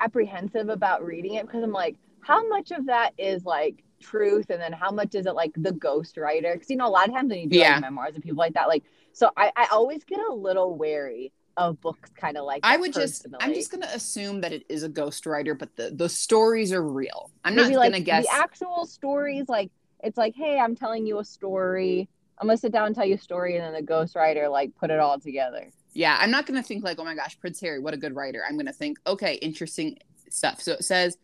apprehensive 0.00 0.68
about 0.68 1.04
reading 1.04 1.34
it 1.34 1.46
because 1.46 1.62
I'm 1.62 1.72
like, 1.72 1.96
how 2.20 2.46
much 2.48 2.70
of 2.70 2.86
that 2.86 3.12
is 3.18 3.44
like 3.44 3.82
truth, 4.00 4.50
and 4.50 4.60
then 4.60 4.72
how 4.72 4.90
much 4.90 5.14
is 5.14 5.26
it 5.26 5.34
like 5.34 5.52
the 5.56 5.72
ghost 5.72 6.16
writer? 6.16 6.52
Because 6.54 6.70
you 6.70 6.76
know, 6.76 6.86
a 6.86 6.90
lot 6.90 7.08
of 7.08 7.14
times 7.14 7.30
when 7.30 7.40
you 7.40 7.48
do 7.48 7.58
Yeah. 7.58 7.72
like 7.74 7.80
memoirs 7.82 8.14
and 8.14 8.22
people 8.22 8.38
like 8.38 8.54
that, 8.54 8.68
like, 8.68 8.84
so 9.12 9.30
I, 9.36 9.52
I 9.56 9.66
always 9.72 10.04
get 10.04 10.20
a 10.20 10.32
little 10.32 10.76
wary 10.76 11.32
of 11.56 11.80
books, 11.80 12.10
kind 12.16 12.36
of 12.36 12.44
like 12.44 12.60
I 12.62 12.76
would 12.76 12.92
just 12.92 13.26
I'm 13.40 13.54
just 13.54 13.70
gonna 13.70 13.88
assume 13.92 14.40
that 14.42 14.52
it 14.52 14.64
is 14.68 14.82
a 14.82 14.88
ghostwriter, 14.88 15.58
but 15.58 15.74
the 15.76 15.90
the 15.90 16.08
stories 16.08 16.72
are 16.72 16.82
real. 16.82 17.30
I'm 17.44 17.54
maybe 17.54 17.70
not 17.70 17.78
like 17.80 17.92
gonna 17.92 18.04
guess. 18.04 18.26
the 18.26 18.32
actual 18.32 18.86
stories, 18.86 19.48
like 19.48 19.70
it's 20.02 20.18
like, 20.18 20.34
hey, 20.36 20.58
I'm 20.58 20.76
telling 20.76 21.06
you 21.06 21.18
a 21.18 21.24
story. 21.24 22.08
I'm 22.38 22.46
gonna 22.46 22.58
sit 22.58 22.72
down 22.72 22.86
and 22.86 22.94
tell 22.94 23.06
you 23.06 23.14
a 23.14 23.18
story, 23.18 23.56
and 23.56 23.64
then 23.64 23.72
the 23.84 23.92
ghostwriter 23.92 24.50
like 24.50 24.74
put 24.76 24.90
it 24.90 25.00
all 25.00 25.18
together. 25.18 25.70
yeah, 25.94 26.18
I'm 26.20 26.30
not 26.30 26.46
gonna 26.46 26.62
think 26.62 26.84
like, 26.84 26.98
oh 26.98 27.04
my 27.04 27.14
gosh, 27.14 27.38
Prince 27.40 27.60
Harry, 27.60 27.78
what 27.78 27.94
a 27.94 27.96
good 27.96 28.14
writer. 28.14 28.42
I'm 28.46 28.56
gonna 28.56 28.72
think, 28.72 28.98
okay, 29.06 29.34
interesting 29.34 29.98
stuff. 30.28 30.60
So 30.60 30.72
it 30.72 30.84
says 30.84 31.16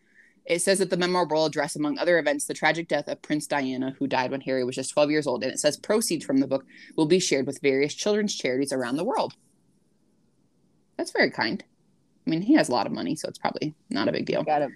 it 0.44 0.60
says 0.60 0.78
that 0.78 0.90
the 0.90 0.96
memoir 0.96 1.26
will 1.26 1.46
address, 1.46 1.76
among 1.76 1.98
other 1.98 2.18
events, 2.18 2.46
the 2.46 2.54
tragic 2.54 2.88
death 2.88 3.06
of 3.08 3.22
Prince 3.22 3.46
Diana, 3.46 3.94
who 3.98 4.06
died 4.08 4.30
when 4.30 4.40
Harry 4.40 4.64
was 4.64 4.74
just 4.74 4.90
12 4.92 5.10
years 5.10 5.26
old. 5.26 5.44
And 5.44 5.52
it 5.52 5.60
says 5.60 5.76
proceeds 5.76 6.24
from 6.24 6.38
the 6.38 6.48
book 6.48 6.64
will 6.96 7.06
be 7.06 7.20
shared 7.20 7.46
with 7.46 7.60
various 7.60 7.94
children's 7.94 8.34
charities 8.34 8.72
around 8.72 8.96
the 8.96 9.04
world. 9.04 9.34
That's 10.96 11.10
very 11.10 11.30
kind. 11.30 11.62
I 12.26 12.30
mean, 12.30 12.42
he 12.42 12.54
has 12.54 12.68
a 12.68 12.72
lot 12.72 12.86
of 12.86 12.92
money, 12.92 13.16
so 13.16 13.28
it's 13.28 13.38
probably 13.38 13.74
not 13.90 14.08
a 14.08 14.12
big 14.12 14.26
deal. 14.26 14.44
Got 14.44 14.62
a, 14.62 14.68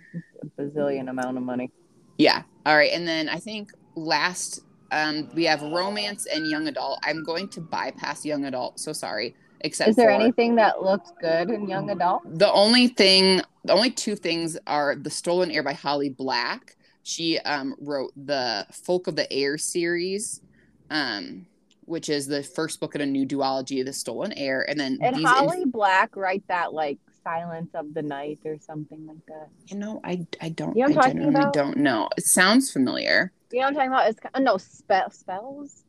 a 0.42 0.46
bazillion 0.61 1.09
amount 1.09 1.37
of 1.37 1.42
money. 1.42 1.70
Yeah. 2.18 2.42
All 2.64 2.76
right. 2.76 2.90
And 2.92 3.07
then 3.07 3.29
I 3.29 3.38
think 3.38 3.72
last 3.94 4.61
um, 4.90 5.29
we 5.35 5.44
have 5.44 5.62
romance 5.62 6.26
and 6.26 6.50
young 6.50 6.68
adult. 6.68 6.98
I'm 7.05 7.22
going 7.22 7.48
to 7.50 7.61
bypass 7.61 8.24
young 8.24 8.44
adult. 8.46 8.81
So 8.81 8.92
sorry. 8.92 9.35
Except 9.61 9.90
Is 9.90 9.96
there 9.96 10.09
for 10.09 10.20
anything 10.20 10.57
that 10.57 10.83
looks 10.83 11.11
good 11.20 11.50
in 11.50 11.68
young 11.68 11.90
adult? 11.90 12.22
the 12.38 12.52
only 12.52 12.88
thing, 12.88 13.40
the 13.64 13.72
only 13.72 13.90
two 13.90 14.14
things 14.14 14.59
are 14.66 14.94
The 14.94 15.11
Stolen 15.11 15.50
Heir 15.50 15.62
by 15.62 15.72
Holly 15.72 16.11
Black. 16.11 16.76
She 17.02 17.38
um, 17.38 17.74
wrote 17.81 18.12
the 18.16 18.66
Folk 18.70 19.07
of 19.07 19.16
the 19.16 19.33
Air 19.33 19.57
series, 19.57 20.42
um, 20.90 21.46
which 21.87 22.09
is 22.09 22.27
the 22.27 22.42
first 22.42 22.79
book 22.81 22.94
in 22.94 23.01
a 23.01 23.07
new 23.07 23.27
duology 23.27 23.81
of 23.81 23.87
The 23.87 23.92
Stolen 23.92 24.33
Heir. 24.37 24.68
And 24.68 24.79
then 24.79 24.99
And 25.01 25.16
Holly 25.25 25.64
Black 25.64 26.14
write 26.16 26.44
that 26.49 26.72
like 26.75 26.99
Silence 27.25 27.70
of 27.75 27.94
the 27.94 28.03
Night 28.03 28.38
or 28.44 28.57
something 28.61 29.07
like 29.07 29.25
that. 29.27 29.49
you 29.66 29.77
know, 29.79 30.01
I, 30.05 30.27
I 30.40 30.51
don't, 30.51 30.77
You 30.77 30.87
know 30.88 30.94
talking 30.94 31.12
genuinely 31.14 31.40
about? 31.40 31.53
don't 31.55 31.77
know. 31.79 32.09
It 32.16 32.25
sounds 32.27 32.70
familiar. 32.70 33.33
You 33.51 33.61
know 33.61 33.64
what 33.64 33.68
I'm 33.68 33.75
talking 33.75 33.90
about? 33.92 34.11
It's 34.11 34.20
uh, 34.35 34.38
no 34.40 34.59
spell 34.59 35.11
spells. 35.11 35.83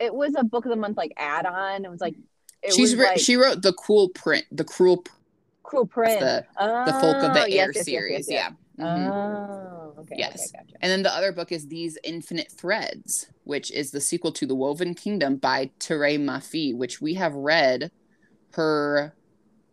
It 0.00 0.12
was 0.14 0.34
a 0.36 0.44
book 0.44 0.64
of 0.66 0.70
the 0.70 0.76
month 0.76 0.96
like 0.96 1.12
add 1.16 1.46
on. 1.46 1.84
It 1.84 1.90
was 1.90 2.00
like 2.00 2.14
it 2.62 2.72
She's 2.74 2.96
was 2.96 3.06
like 3.06 3.18
she 3.18 3.36
wrote 3.36 3.62
the 3.62 3.72
cool 3.74 4.08
print, 4.10 4.44
the 4.50 4.64
cruel 4.64 4.98
Pr- 4.98 5.12
Cruel 5.62 5.86
Prince. 5.86 6.20
the 6.20 6.44
oh, 6.58 6.84
the 6.84 6.92
Folk 6.92 7.16
of 7.22 7.34
the 7.34 7.40
Air 7.42 7.48
yes, 7.48 7.72
yes, 7.76 7.84
series. 7.84 8.28
yes. 8.28 8.50
Yeah. 8.50 8.56
Mhm. 8.78 9.08
Oh, 9.08 9.94
okay. 10.00 10.16
Yes. 10.18 10.34
Okay, 10.34 10.48
gotcha. 10.52 10.76
And 10.82 10.90
then 10.90 11.02
the 11.02 11.14
other 11.14 11.32
book 11.32 11.52
is 11.52 11.68
These 11.68 11.98
Infinite 12.04 12.50
Threads, 12.52 13.26
which 13.44 13.70
is 13.70 13.90
the 13.90 14.00
sequel 14.00 14.32
to 14.32 14.46
The 14.46 14.54
Woven 14.54 14.94
Kingdom 14.94 15.36
by 15.36 15.70
Tahereh 15.80 16.18
Mafi, 16.18 16.74
which 16.76 17.00
we 17.00 17.14
have 17.14 17.34
read 17.34 17.90
her 18.54 19.16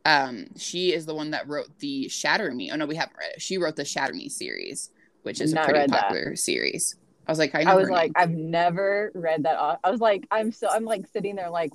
um 0.04 0.48
she 0.58 0.94
is 0.94 1.06
the 1.06 1.14
one 1.14 1.32
that 1.32 1.48
wrote 1.48 1.68
the 1.80 2.08
Shatter 2.10 2.52
Me. 2.52 2.72
Oh 2.72 2.76
no, 2.76 2.86
we 2.86 2.96
haven't 2.96 3.16
read 3.20 3.32
it. 3.36 3.42
She 3.42 3.58
wrote 3.58 3.76
the 3.76 3.86
Shatter 3.86 4.14
Me 4.14 4.30
series, 4.30 4.90
which 5.24 5.42
is 5.42 5.54
a 5.54 5.58
pretty 5.58 5.80
read 5.80 5.92
that. 5.92 6.08
popular 6.08 6.36
series. 6.36 6.96
I 7.28 7.32
was 7.32 7.40
like, 7.40 7.54
I, 7.54 7.62
I 7.62 7.76
was 7.76 7.88
like, 7.88 8.06
name. 8.06 8.14
I've 8.16 8.32
never 8.32 9.12
read 9.14 9.44
that. 9.44 9.80
I 9.84 9.92
was 9.92 10.00
like, 10.02 10.26
I'm 10.32 10.52
so 10.52 10.68
I'm 10.70 10.86
like 10.86 11.06
sitting 11.14 11.36
there 11.36 11.50
like, 11.50 11.72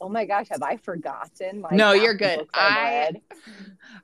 oh 0.00 0.08
my 0.08 0.24
gosh, 0.24 0.46
have 0.50 0.62
I 0.62 0.76
forgotten? 0.76 1.60
Like, 1.60 1.72
No, 1.72 1.92
you're 1.92 2.14
good. 2.16 2.46
I- 2.54 3.12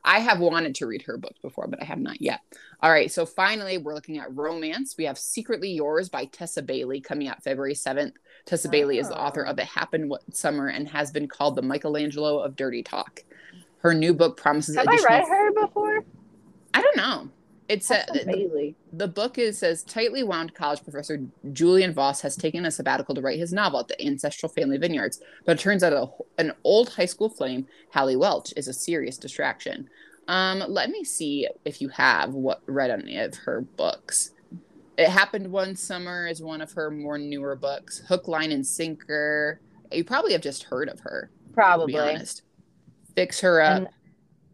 I 0.03 0.19
have 0.21 0.41
wanted 0.41 0.75
to 0.77 0.87
read 0.87 1.03
her 1.03 1.17
books 1.17 1.39
before, 1.41 1.67
but 1.69 1.81
I 1.81 1.85
have 1.85 1.99
not 1.99 2.21
yet. 2.21 2.41
All 2.83 2.91
right, 2.91 3.11
so 3.11 3.25
finally, 3.27 3.79
we're 3.79 3.95
looking 3.95 4.19
at 4.19 4.35
romance. 4.35 4.97
We 4.99 5.05
have 5.05 5.19
Secretly 5.19 5.71
Yours 5.71 6.09
by 6.09 6.25
Tessa 6.27 6.63
Bailey 6.63 7.01
coming 7.01 7.29
out 7.29 7.43
February 7.43 7.75
7th. 7.75 8.13
Tessa 8.45 8.69
Bailey 8.69 8.99
is 8.99 9.09
the 9.09 9.19
author 9.19 9.47
Oh. 9.47 9.51
of 9.51 9.59
It 9.59 9.67
Happened 9.67 10.11
What 10.11 10.23
Summer 10.35 10.69
and 10.69 10.89
has 10.89 11.11
been 11.11 11.29
called 11.29 11.57
the 11.57 11.63
Michelangelo 11.63 12.39
of 12.41 12.57
Dirty 12.57 12.83
Talk. 12.83 13.23
Her 13.79 13.95
new 13.95 14.13
book 14.15 14.37
promises 14.37 14.77
Have 14.77 14.87
I 14.89 14.95
additional. 14.95 15.19
read 15.19 15.29
her 15.29 15.53
before? 15.67 16.05
I 16.75 16.81
don't 16.83 16.97
know. 16.97 17.29
It's 17.69 17.91
a, 17.91 18.05
Tessa 18.13 18.75
the 18.93 19.09
book 19.09 19.39
is 19.39 19.59
says 19.59 19.83
tightly 19.83 20.23
wound 20.23 20.55
college 20.55 20.83
professor 20.83 21.21
Julian 21.53 21.95
Voss 21.95 22.21
has 22.21 22.37
taken 22.37 22.67
a 22.67 22.71
sabbatical 22.71 23.15
to 23.15 23.23
write 23.23 23.39
his 23.39 23.53
novel 23.53 23.81
at 23.81 23.89
the 23.89 24.05
ancestral 24.05 24.53
family 24.53 24.77
vineyards, 24.77 25.21
but 25.47 25.59
it 25.59 25.63
turns 25.63 25.83
out 25.83 25.93
a, 25.93 26.07
an 26.41 26.53
old 26.63 26.91
high 26.91 27.07
school 27.07 27.31
flame, 27.31 27.67
Hallie 27.93 28.17
Welch, 28.17 28.53
is 28.57 28.69
a 28.69 28.73
serious 28.73 29.17
distraction. 29.17 29.89
Um, 30.29 30.63
let 30.69 30.91
me 30.91 31.05
see 31.05 31.49
if 31.65 31.81
you 31.81 31.89
have 31.89 32.35
what 32.35 32.63
read 32.67 32.91
any 32.91 33.19
of 33.19 33.35
her 33.35 33.63
books. 33.63 34.33
It 34.99 35.09
happened 35.09 35.51
one 35.51 35.75
summer 35.75 36.27
is 36.27 36.43
one 36.43 36.61
of 36.61 36.73
her 36.73 36.91
more 36.91 37.19
newer 37.19 37.57
books. 37.57 38.03
Hook, 38.07 38.29
line, 38.29 38.53
and 38.53 38.65
sinker. 38.65 39.61
You 39.91 40.05
probably 40.05 40.33
have 40.33 40.41
just 40.41 40.65
heard 40.65 40.89
of 40.89 41.01
her, 41.01 41.31
Probably. 41.53 41.99
honest. 41.99 42.43
Fix 43.17 43.41
her 43.41 43.61
up. 43.61 43.79
And 43.79 43.89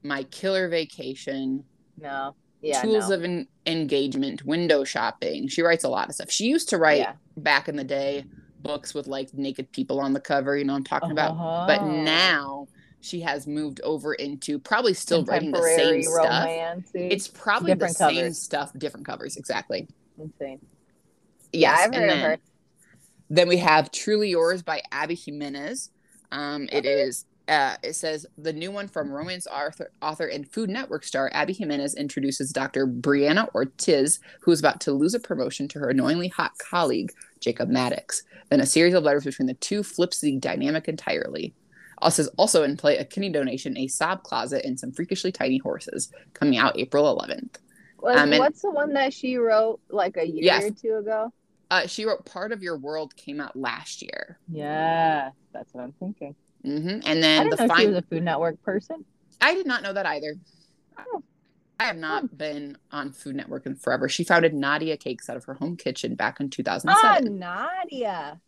My 0.02 0.22
killer 0.24 0.68
vacation 0.68 1.64
no. 2.00 2.34
Yeah. 2.62 2.82
tools 2.82 3.08
no. 3.08 3.16
of 3.16 3.24
en- 3.24 3.48
engagement, 3.66 4.44
window 4.44 4.84
shopping. 4.84 5.48
She 5.48 5.62
writes 5.62 5.84
a 5.84 5.88
lot 5.88 6.08
of 6.08 6.14
stuff. 6.14 6.30
She 6.30 6.44
used 6.46 6.68
to 6.70 6.78
write 6.78 6.98
Yeah. 6.98 7.12
back 7.36 7.68
in 7.68 7.76
the 7.76 7.84
day 7.84 8.24
books 8.62 8.92
with 8.94 9.06
like 9.06 9.32
naked 9.32 9.72
people 9.72 10.00
on 10.00 10.12
the 10.12 10.20
cover, 10.20 10.56
you 10.56 10.64
know 10.64 10.74
what 10.74 10.78
I'm 10.78 10.84
talking 10.84 11.10
about. 11.10 11.36
But 11.66 11.80
Oh. 11.80 12.02
now 12.02 12.68
she 13.00 13.20
has 13.20 13.46
moved 13.46 13.80
over 13.82 14.12
into 14.12 14.58
probably 14.58 14.92
still 14.92 15.24
writing 15.24 15.50
the 15.52 15.62
same 15.62 16.02
stuff. 16.02 16.46
It's 16.94 17.26
probably 17.28 17.72
Different 17.72 17.96
the 17.96 18.08
same 18.10 18.32
stuff, 18.34 18.72
different 18.76 19.06
covers, 19.06 19.36
exactly. 19.38 19.88
insane. 20.18 20.60
Yeah, 21.52 21.72
I've 21.72 21.94
heard 21.94 22.02
of 22.10 22.16
then- 22.16 22.20
her. 22.30 22.38
Then 23.32 23.48
we 23.48 23.56
have 23.58 23.90
Truly 23.92 24.28
Yours 24.30 24.62
by 24.62 24.82
Abby 24.92 25.14
Jimenez. 25.14 25.90
Um, 26.32 26.68
it 26.72 26.84
is. 26.84 27.24
Uh, 27.48 27.76
it 27.82 27.94
says 27.94 28.26
the 28.38 28.52
new 28.52 28.70
one 28.70 28.86
from 28.86 29.10
romance 29.10 29.46
author, 29.46 29.90
author 30.00 30.26
and 30.26 30.48
Food 30.48 30.70
Network 30.70 31.02
star 31.02 31.30
Abby 31.34 31.52
Jimenez 31.52 31.94
introduces 31.96 32.52
Dr. 32.52 32.86
Brianna 32.86 33.52
Ortiz, 33.54 34.20
who 34.40 34.52
is 34.52 34.60
about 34.60 34.80
to 34.82 34.92
lose 34.92 35.14
a 35.14 35.20
promotion 35.20 35.66
to 35.68 35.80
her 35.80 35.88
annoyingly 35.90 36.28
hot 36.28 36.52
colleague 36.58 37.12
Jacob 37.40 37.68
Maddox. 37.68 38.22
Then 38.50 38.60
a 38.60 38.66
series 38.66 38.94
of 38.94 39.02
letters 39.02 39.24
between 39.24 39.46
the 39.46 39.54
two 39.54 39.82
flips 39.82 40.20
the 40.20 40.36
dynamic 40.38 40.86
entirely. 40.88 41.54
Also, 41.98 42.24
also 42.36 42.62
in 42.62 42.76
play 42.76 42.96
a 42.98 43.04
kidney 43.04 43.30
donation, 43.30 43.76
a 43.76 43.88
sob 43.88 44.22
closet, 44.22 44.64
and 44.64 44.78
some 44.78 44.92
freakishly 44.92 45.32
tiny 45.32 45.58
horses. 45.58 46.10
Coming 46.34 46.56
out 46.56 46.78
April 46.78 47.04
11th. 47.14 47.56
Was, 48.00 48.16
um, 48.18 48.32
and- 48.32 48.38
what's 48.38 48.62
the 48.62 48.70
one 48.70 48.92
that 48.94 49.12
she 49.12 49.36
wrote 49.36 49.80
like 49.90 50.16
a 50.16 50.24
year 50.26 50.44
Yes. 50.44 50.64
or 50.64 50.70
two 50.70 50.96
ago? 50.96 51.32
Uh, 51.70 51.86
she 51.86 52.04
wrote 52.04 52.24
"Part 52.24 52.52
of 52.52 52.62
Your 52.62 52.76
World" 52.78 53.14
came 53.16 53.40
out 53.40 53.54
last 53.54 54.02
year. 54.02 54.38
Yeah, 54.50 55.30
that's 55.52 55.72
what 55.74 55.82
I'm 55.84 55.92
thinking. 55.92 56.34
Hmm 56.64 56.98
And 57.04 57.22
then 57.22 57.48
the 57.50 57.66
know 57.66 57.76
she 57.76 57.86
was 57.86 57.96
a 57.96 58.02
Food 58.02 58.22
Network 58.22 58.62
person. 58.62 59.04
I 59.40 59.54
did 59.54 59.66
not 59.66 59.82
know 59.82 59.92
that 59.92 60.06
either. 60.06 60.34
Oh. 60.98 61.22
I 61.78 61.84
have 61.84 61.96
not 61.96 62.36
been 62.36 62.76
on 62.92 63.12
Food 63.12 63.36
Network 63.36 63.64
in 63.64 63.74
forever. 63.74 64.08
She 64.08 64.22
founded 64.22 64.52
Nadia 64.52 64.96
Cakes 64.98 65.30
out 65.30 65.36
of 65.38 65.44
her 65.44 65.54
home 65.54 65.76
kitchen 65.78 66.14
back 66.14 66.38
in 66.40 66.46
Ah, 66.46 66.50
2007. 66.50 67.38
Nadia. 67.38 68.40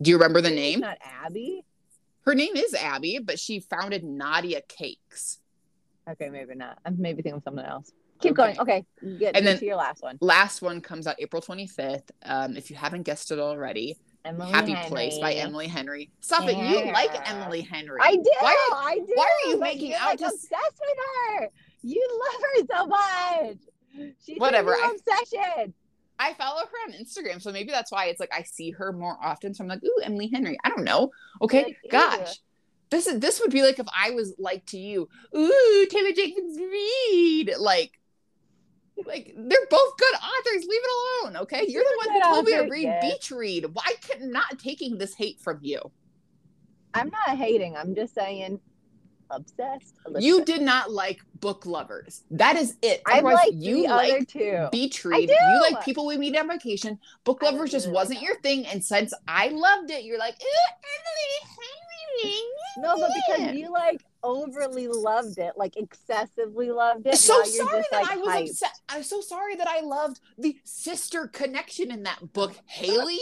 Do 0.00 0.10
you 0.10 0.16
remember 0.16 0.40
the 0.40 0.50
name? 0.50 0.80
Not 0.80 0.96
Abby. 1.22 1.62
Her 2.22 2.34
name 2.34 2.56
is 2.56 2.72
Abby, 2.74 3.18
but 3.22 3.38
she 3.38 3.60
founded 3.60 4.02
Nadia 4.02 4.62
Cakes. 4.66 5.40
Okay, 6.08 6.30
maybe 6.30 6.54
not. 6.54 6.78
I'm 6.86 6.96
maybe 6.98 7.20
thinking 7.22 7.36
of 7.38 7.42
something 7.42 7.64
else. 7.64 7.92
Keep 8.20 8.32
Okay. 8.38 8.54
going. 8.54 8.60
Okay, 8.60 8.84
get 9.18 9.36
And 9.36 9.46
then- 9.46 9.58
to 9.58 9.64
your 9.66 9.76
last 9.76 10.02
one. 10.02 10.16
Last 10.22 10.62
one 10.62 10.80
comes 10.80 11.06
out 11.06 11.16
April 11.18 11.42
25th. 11.42 12.10
Um, 12.22 12.56
if 12.56 12.70
you 12.70 12.76
haven't 12.76 13.02
guessed 13.02 13.30
it 13.30 13.38
already, 13.38 13.96
Emily 14.24 14.50
Happy 14.50 14.72
Henry. 14.72 14.88
Place 14.90 15.18
by 15.18 15.32
Emily 15.34 15.66
Henry. 15.66 16.10
Stop 16.20 16.44
it. 16.48 16.56
You 16.56 16.92
like 16.92 17.30
Emily 17.30 17.62
Henry. 17.62 17.98
I 18.02 18.16
do. 18.16 18.30
Why 18.40 18.70
I 18.74 18.94
do. 18.98 19.12
why 19.14 19.24
are 19.24 19.48
you 19.50 19.56
but 19.56 19.60
making 19.64 19.94
out 19.94 20.06
like, 20.10 20.18
to- 20.18 20.26
obsessed 20.26 20.50
with 20.52 21.40
her? 21.40 21.48
You 21.82 22.06
love 22.32 22.42
her 22.42 22.66
so 22.76 22.86
much. 22.86 23.56
She's 24.24 24.38
Whatever, 24.38 24.74
I- 24.74 24.94
obsession. 24.94 25.74
I 26.18 26.34
follow 26.34 26.60
her 26.60 26.92
on 26.92 26.92
Instagram, 26.92 27.40
so 27.40 27.50
maybe 27.50 27.70
that's 27.70 27.90
why 27.90 28.06
it's 28.06 28.20
like 28.20 28.30
I 28.34 28.42
see 28.42 28.72
her 28.72 28.92
more 28.92 29.16
often. 29.22 29.54
So 29.54 29.64
I'm 29.64 29.68
like, 29.68 29.82
ooh, 29.82 30.00
Emily 30.04 30.28
Henry. 30.32 30.58
I 30.62 30.68
don't 30.68 30.84
know. 30.84 31.10
Okay, 31.40 31.62
Like, 31.64 31.78
ew. 31.84 31.90
gosh. 31.90 32.38
This 32.90 33.06
is 33.06 33.20
this 33.20 33.40
would 33.40 33.50
be 33.52 33.62
like 33.62 33.78
if 33.78 33.86
I 33.96 34.10
was 34.10 34.34
like 34.38 34.66
to 34.66 34.78
you, 34.78 35.08
ooh, 35.34 35.86
Taylor 35.90 36.12
Jenkins 36.12 36.58
Reid. 36.58 37.54
Like, 37.58 37.99
like 39.06 39.34
they're 39.36 39.66
both 39.70 39.96
good 39.96 40.14
authors. 40.14 40.66
Leave 40.66 40.80
it 40.82 41.24
alone, 41.24 41.36
okay? 41.42 41.64
You're 41.66 41.82
the 41.82 42.06
one 42.06 42.14
who 42.14 42.22
told 42.22 42.46
me 42.46 42.52
to 42.52 42.70
read 42.70 42.82
yes. 42.82 43.04
Beach 43.04 43.30
Read. 43.30 43.66
Why 43.72 43.94
could 44.06 44.22
not 44.22 44.58
taking 44.58 44.98
this 44.98 45.14
hate 45.14 45.40
from 45.40 45.58
you? 45.62 45.80
I'm 46.94 47.10
not 47.10 47.36
hating. 47.36 47.76
I'm 47.76 47.94
just 47.94 48.14
saying, 48.14 48.60
obsessed. 49.30 49.94
You 50.18 50.44
did 50.44 50.62
not 50.62 50.90
like 50.90 51.20
book 51.40 51.66
lovers. 51.66 52.24
That 52.30 52.56
is 52.56 52.76
it. 52.82 53.02
I 53.06 53.20
like 53.20 53.52
you 53.54 53.82
the 53.82 53.88
like 53.88 54.12
other 54.12 54.24
two. 54.24 54.68
beach 54.72 55.04
read. 55.04 55.28
You 55.28 55.66
like 55.70 55.84
people 55.84 56.06
we 56.06 56.16
meet 56.16 56.36
on 56.36 56.48
vacation. 56.48 56.98
Book 57.24 57.42
lovers 57.42 57.70
just 57.70 57.86
really 57.86 57.94
like 57.94 58.02
wasn't 58.02 58.20
that. 58.20 58.26
your 58.26 58.40
thing. 58.40 58.66
And 58.66 58.84
since 58.84 59.14
I 59.28 59.48
loved 59.48 59.90
it, 59.90 60.04
you're 60.04 60.18
like, 60.18 60.34
"Ooh, 60.34 60.74
Emily. 60.84 61.54
No, 62.78 62.96
but 62.96 63.10
because 63.26 63.54
you 63.54 63.72
like 63.72 64.02
overly 64.22 64.88
loved 64.88 65.38
it, 65.38 65.54
like 65.56 65.76
excessively 65.76 66.70
loved 66.70 67.06
it. 67.06 67.16
so 67.16 67.42
sorry 67.44 67.82
that 67.90 68.02
like, 68.02 68.10
I 68.10 68.16
was 68.16 68.50
upset. 68.50 68.72
I'm 68.88 69.02
so 69.02 69.20
sorry 69.20 69.56
that 69.56 69.68
I 69.68 69.80
loved 69.80 70.20
the 70.38 70.56
sister 70.64 71.26
connection 71.28 71.90
in 71.90 72.04
that 72.04 72.32
book, 72.32 72.54
Haley. 72.66 73.20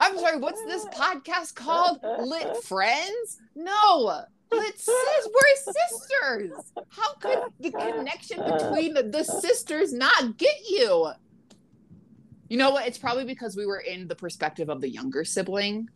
I'm 0.00 0.18
sorry, 0.18 0.38
what's 0.38 0.62
this 0.64 0.84
podcast 0.94 1.54
called? 1.54 2.00
Lit 2.20 2.56
Friends? 2.64 3.38
No. 3.54 4.22
Lit 4.52 4.80
sis, 4.80 5.28
we're 5.28 5.72
sisters. 5.74 6.72
How 6.88 7.14
could 7.14 7.38
the 7.60 7.70
connection 7.70 8.42
between 8.42 8.94
the 8.94 9.22
sisters 9.22 9.92
not 9.92 10.38
get 10.38 10.56
you? 10.68 11.12
You 12.48 12.56
know 12.56 12.70
what? 12.70 12.88
It's 12.88 12.98
probably 12.98 13.24
because 13.24 13.56
we 13.56 13.64
were 13.64 13.78
in 13.78 14.08
the 14.08 14.16
perspective 14.16 14.68
of 14.68 14.80
the 14.80 14.88
younger 14.88 15.24
sibling. 15.24 15.88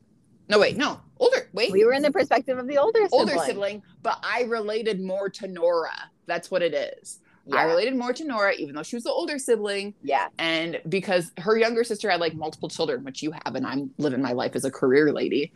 No, 0.48 0.58
wait, 0.58 0.76
no, 0.76 1.00
older. 1.18 1.48
Wait, 1.52 1.72
We 1.72 1.84
were 1.84 1.92
in 1.92 2.02
the 2.02 2.10
perspective 2.12 2.58
of 2.58 2.66
the 2.68 2.76
older 2.78 3.00
sibling. 3.04 3.20
older 3.30 3.38
sibling, 3.46 3.82
but 4.02 4.18
I 4.22 4.42
related 4.42 5.00
more 5.00 5.28
to 5.30 5.48
Nora. 5.48 6.10
That's 6.26 6.50
what 6.50 6.62
it 6.62 6.74
is. 6.74 7.20
I 7.52 7.64
related 7.64 7.94
more 7.94 8.12
to 8.14 8.24
Nora, 8.24 8.54
even 8.54 8.74
though 8.74 8.82
she 8.82 8.96
was 8.96 9.04
the 9.04 9.10
older 9.10 9.38
sibling, 9.38 9.92
yeah. 10.02 10.28
and 10.38 10.80
because 10.88 11.30
her 11.38 11.58
younger 11.58 11.84
sister 11.84 12.08
had 12.10 12.18
like 12.18 12.34
multiple 12.34 12.70
children, 12.70 13.04
which 13.04 13.22
you 13.22 13.32
have, 13.32 13.54
and 13.54 13.66
I'm 13.66 13.90
living 13.98 14.22
my 14.22 14.32
life 14.32 14.56
as 14.56 14.64
a 14.64 14.70
career 14.70 15.12
lady. 15.12 15.52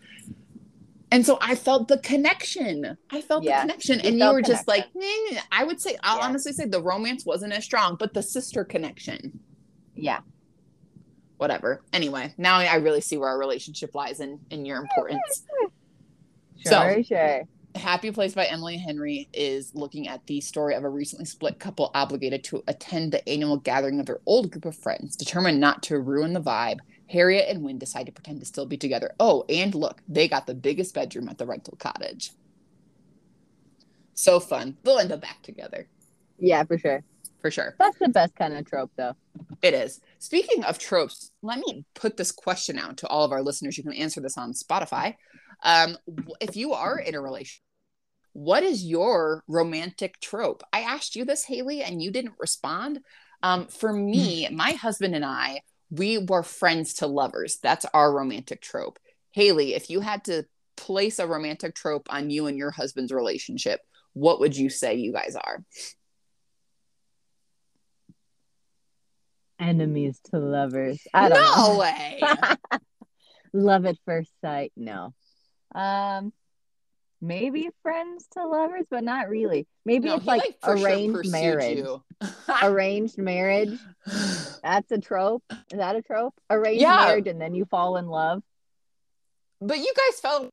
And 1.11 1.24
so 1.24 1.38
I 1.40 1.55
felt 1.55 1.88
the 1.88 1.96
connection. 1.98 2.98
I 3.11 3.22
felt 3.22 3.42
Yeah, 3.42 3.61
the 3.62 3.68
connection, 3.68 4.01
you 4.01 4.09
and 4.11 4.18
you 4.18 4.31
were 4.33 4.42
just 4.42 4.68
like, 4.68 4.92
connection. 4.92 5.24
"Meh, 5.31 5.37
meh." 5.37 5.40
I 5.51 5.64
would 5.64 5.81
say, 5.81 5.96
I'll 6.03 6.18
Yeah. 6.18 6.24
honestly 6.27 6.53
say 6.53 6.66
the 6.66 6.83
romance 6.83 7.24
wasn't 7.24 7.55
as 7.55 7.64
strong, 7.64 7.96
but 7.98 8.12
the 8.12 8.22
sister 8.22 8.64
connection, 8.64 9.40
Yeah. 9.94 10.20
Whatever. 11.38 11.83
Anyway, 11.92 12.35
now 12.37 12.59
I 12.59 12.77
really 12.77 13.01
see 13.01 13.16
where 13.16 13.29
our 13.29 13.38
relationship 13.38 13.94
lies 13.94 14.20
in 14.20 14.40
in 14.51 14.64
your 14.66 14.79
importance. 14.79 15.44
Sure, 16.59 16.94
So- 16.96 17.03
sure. 17.03 17.48
Happy 17.74 18.11
Place 18.11 18.35
by 18.35 18.46
Emily 18.46 18.77
Henry 18.77 19.29
is 19.33 19.72
looking 19.74 20.09
at 20.09 20.27
the 20.27 20.40
story 20.40 20.74
of 20.74 20.83
a 20.83 20.88
recently 20.88 21.27
split 21.27 21.61
couple 21.61 21.90
obligated 21.94 22.42
to 22.44 22.64
attend 22.66 23.12
the 23.12 23.27
annual 23.29 23.57
gathering 23.59 24.01
of 24.01 24.07
their 24.07 24.20
old 24.27 24.51
group 24.51 24.64
of 24.64 24.74
friends. 24.74 25.14
Determined 25.14 25.61
not 25.61 25.83
to 25.85 26.01
ruin 26.01 26.33
the 26.33 26.40
vibe, 26.40 26.79
Harriet 27.11 27.46
and 27.48 27.62
Wyn 27.62 27.79
decide 27.79 28.07
to 28.07 28.12
pretend 28.12 28.40
to 28.40 28.46
still 28.46 28.66
be 28.66 28.77
together. 28.77 29.14
Oh, 29.20 29.44
and 29.48 29.74
look, 29.77 30.03
they 30.09 30.27
got 30.27 30.46
the 30.48 30.55
biggest 30.55 30.92
bedroom 30.94 31.29
at 31.29 31.38
the 31.38 31.46
rental 31.46 31.77
cottage. 31.79 32.33
So 34.14 34.40
fun. 34.40 34.77
They'll 34.83 34.98
end 34.98 35.12
up 35.12 35.20
back 35.20 35.42
together 35.42 35.87
Yeah, 36.38 36.64
for 36.64 36.79
sure. 36.79 37.05
for 37.40 37.51
sure. 37.53 37.77
That's 37.79 37.98
the 37.98 38.09
best 38.09 38.35
kind 38.35 38.55
of 38.55 38.66
trope, 38.66 38.90
though. 38.96 39.14
It 39.62 39.74
is. 39.74 40.01
Speaking 40.18 40.64
of 40.64 40.78
tropes, 40.78 41.31
let 41.42 41.59
me 41.59 41.85
put 41.94 42.16
this 42.16 42.33
question 42.33 42.78
out 42.78 42.98
to 42.98 43.07
all 43.07 43.24
of 43.24 43.33
our 43.33 43.42
listeners. 43.42 43.78
You 43.78 43.85
can 43.85 43.92
answer 43.92 44.20
this 44.20 44.37
on 44.37 44.52
Spotify. 44.52 45.14
Um, 45.62 45.96
if 46.40 46.57
you 46.57 46.72
are 46.72 46.98
in 46.98 47.14
a 47.14 47.20
relationship, 47.20 47.62
what 48.33 48.62
is 48.62 48.85
your 48.85 49.42
romantic 49.48 50.20
trope? 50.20 50.62
I 50.72 50.81
asked 50.81 51.16
you 51.16 51.24
this, 51.24 51.44
Haley, 51.44 51.83
and 51.83 52.02
you 52.02 52.11
didn't 52.11 52.35
respond. 52.38 53.00
Um, 53.42 53.66
for 53.66 53.92
me, 53.92 54.48
my 54.50 54.72
husband 54.72 55.14
and 55.14 55.24
I, 55.24 55.62
we 55.90 56.18
were 56.18 56.42
friends 56.42 56.94
to 56.94 57.07
lovers. 57.07 57.59
That's 57.62 57.87
our 57.94 58.12
romantic 58.12 58.61
trope. 58.61 58.98
Haley, 59.33 59.74
if 59.74 59.88
you 59.90 60.00
had 60.00 60.24
to 60.24 60.44
place 60.76 61.18
a 61.18 61.26
romantic 61.26 61.74
trope 61.74 62.12
on 62.12 62.31
you 62.31 62.46
and 62.46 62.57
your 62.57 62.70
husband's 62.70 63.12
relationship, 63.12 63.81
what 64.12 64.40
would 64.40 64.57
you 64.57 64.68
say 64.70 64.94
you 64.94 65.12
guys 65.12 65.37
are? 65.37 65.64
Enemies 69.58 70.20
to 70.30 70.38
lovers. 70.38 71.00
I 71.12 71.28
don't 71.28 71.38
no 71.40 71.72
know. 71.72 71.78
way. 71.78 72.20
Love 73.52 73.86
at 73.86 73.96
first 74.04 74.30
sight. 74.40 74.72
No. 74.76 75.14
Um, 75.74 76.32
maybe 77.20 77.68
friends 77.82 78.26
to 78.32 78.46
lovers, 78.46 78.84
but 78.90 79.02
not 79.04 79.28
really. 79.28 79.66
Maybe 79.84 80.08
No, 80.08 80.16
it's 80.16 80.26
like, 80.26 80.42
for 80.62 80.76
sure 80.76 80.86
arranged 80.86 81.30
marriage. 81.30 81.84
Arranged 82.62 83.18
marriage. 83.18 83.78
That's 84.62 84.90
a 84.90 84.98
trope. 84.98 85.42
Is 85.72 85.78
that 85.78 85.96
a 85.96 86.02
trope? 86.02 86.34
Arranged 86.50 86.82
Yeah. 86.82 86.96
marriage 87.06 87.26
and 87.26 87.40
then 87.40 87.54
you 87.54 87.64
fall 87.66 87.96
in 87.96 88.06
love. 88.06 88.42
but 89.60 89.78
you 89.78 89.92
guys 89.96 90.20
felt 90.20 90.50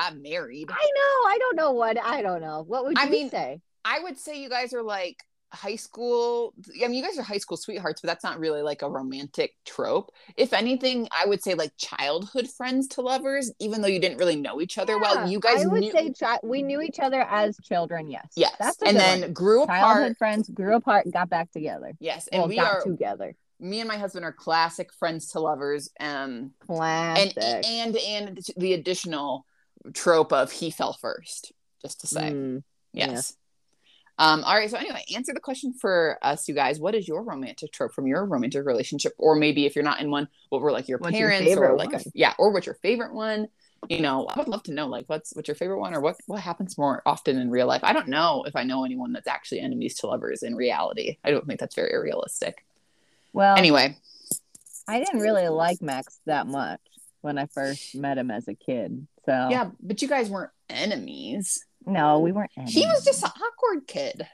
got 0.00 0.16
married. 0.16 0.68
I 0.70 0.74
know. 0.74 1.28
I 1.30 1.36
don't 1.38 1.56
know 1.56 1.72
what. 1.72 1.98
I 2.02 2.22
don't 2.22 2.40
know. 2.40 2.64
What 2.66 2.84
would 2.84 2.96
you 2.98 3.04
I 3.04 3.08
mean, 3.10 3.30
say? 3.30 3.60
I 3.84 4.00
would 4.00 4.18
say 4.18 4.40
you 4.40 4.48
guys 4.48 4.72
are 4.72 4.82
like 4.82 5.16
high 5.54 5.76
school. 5.76 6.52
I 6.82 6.88
mean, 6.88 6.94
you 6.94 7.02
guys 7.02 7.18
are 7.18 7.22
high 7.22 7.38
school 7.38 7.56
sweethearts, 7.56 8.00
but 8.00 8.08
that's 8.08 8.24
not 8.24 8.38
really 8.38 8.62
like 8.62 8.82
a 8.82 8.90
romantic 8.90 9.54
trope. 9.64 10.10
If 10.36 10.52
anything, 10.52 11.08
I 11.16 11.26
would 11.26 11.42
say 11.42 11.54
like 11.54 11.72
childhood 11.78 12.48
friends 12.48 12.88
to 12.88 13.00
lovers, 13.00 13.52
even 13.60 13.80
though 13.80 13.88
you 13.88 13.98
didn't 14.00 14.18
really 14.18 14.36
know 14.36 14.60
each 14.60 14.78
other 14.78 14.98
well. 14.98 15.28
You 15.28 15.40
guys 15.40 15.64
I 15.64 15.66
would 15.68 15.80
knew, 15.80 15.92
say 15.92 16.12
chi- 16.12 16.40
we 16.42 16.62
knew 16.62 16.80
each 16.82 16.98
other 17.00 17.22
as 17.22 17.56
children. 17.62 18.10
Yes. 18.10 18.28
yes, 18.36 18.54
That's 18.58 18.82
and 18.82 18.96
then 18.96 19.20
one. 19.22 19.32
grew 19.32 19.62
apart. 19.62 19.80
childhood 19.80 20.16
friends 20.18 20.48
grew 20.50 20.76
apart, 20.76 21.04
and 21.04 21.14
got 21.14 21.30
back 21.30 21.50
together. 21.52 21.92
Yes, 22.00 22.26
and 22.28 22.40
Well, 22.40 22.48
we 22.48 22.56
got 22.56 22.72
are. 22.78 22.82
together. 22.82 23.34
Me 23.60 23.80
and 23.80 23.88
my 23.88 23.96
husband 23.96 24.24
are 24.24 24.32
classic 24.32 24.92
friends 24.92 25.28
to 25.28 25.40
lovers. 25.40 25.88
Um, 26.00 26.50
Classic. 26.66 27.36
and 27.38 27.64
and 27.64 27.96
and 27.96 28.40
the 28.56 28.74
additional 28.74 29.46
trope 29.92 30.32
of 30.32 30.50
he 30.50 30.70
fell 30.70 30.92
first. 30.92 31.52
Just 31.80 32.00
to 32.00 32.06
say. 32.06 32.30
Mm, 32.32 32.62
yeah. 32.92 33.20
Um, 34.18 34.44
all 34.44 34.54
right. 34.54 34.70
So 34.70 34.76
anyway, 34.76 35.04
answer 35.14 35.34
the 35.34 35.40
question 35.40 35.72
for 35.72 36.18
us, 36.22 36.48
you 36.48 36.54
guys. 36.54 36.78
What 36.78 36.94
is 36.94 37.08
your 37.08 37.22
romantic 37.22 37.72
trope 37.72 37.92
from 37.92 38.06
your 38.06 38.24
romantic 38.24 38.64
relationship, 38.64 39.12
or 39.18 39.34
maybe 39.34 39.66
if 39.66 39.74
you're 39.74 39.84
not 39.84 40.00
in 40.00 40.10
one, 40.10 40.28
what 40.50 40.62
were 40.62 40.72
like 40.72 40.88
your 40.88 40.98
What's 40.98 41.18
your 41.18 41.30
parents, 41.30 41.50
or 41.50 41.54
favorite 41.54 41.76
like 41.78 41.92
a, 41.94 42.04
yeah, 42.14 42.34
or 42.38 42.52
what's 42.52 42.66
your 42.66 42.76
favorite 42.76 43.12
one? 43.12 43.48
You 43.88 44.00
know, 44.00 44.26
I 44.26 44.38
would 44.38 44.48
love 44.48 44.62
to 44.64 44.72
know 44.72 44.86
like 44.86 45.04
what's 45.08 45.34
what's 45.34 45.48
your 45.48 45.56
favorite 45.56 45.80
one, 45.80 45.94
or 45.94 46.00
what 46.00 46.16
what 46.26 46.40
happens 46.40 46.78
more 46.78 47.02
often 47.04 47.38
in 47.38 47.50
real 47.50 47.66
life. 47.66 47.82
I 47.82 47.92
don't 47.92 48.08
know 48.08 48.44
if 48.46 48.54
I 48.56 48.62
know 48.62 48.84
anyone 48.84 49.12
that's 49.12 49.26
actually 49.26 49.60
enemies 49.60 49.96
to 49.96 50.06
lovers 50.06 50.42
in 50.42 50.54
reality. 50.54 51.18
I 51.24 51.30
don't 51.30 51.46
think 51.46 51.60
that's 51.60 51.74
very 51.74 52.00
realistic. 52.00 52.64
Well, 53.32 53.56
Anyway, 53.56 53.96
I 54.86 54.98
didn't 55.00 55.20
really 55.20 55.48
like 55.48 55.82
Max 55.82 56.20
that 56.26 56.46
much 56.46 56.80
when 57.20 57.36
I 57.36 57.46
first 57.46 57.94
met 57.94 58.16
him 58.16 58.30
as 58.30 58.46
a 58.48 58.54
kid. 58.54 59.06
So 59.26 59.48
yeah, 59.50 59.70
but 59.82 60.00
you 60.02 60.08
guys 60.08 60.30
weren't 60.30 60.52
enemies. 60.68 61.64
No, 61.86 62.20
we 62.20 62.32
weren't. 62.32 62.50
He 62.66 62.86
was 62.86 63.04
just 63.04 63.22
an 63.22 63.30
awkward 63.30 63.86
kid, 63.86 64.26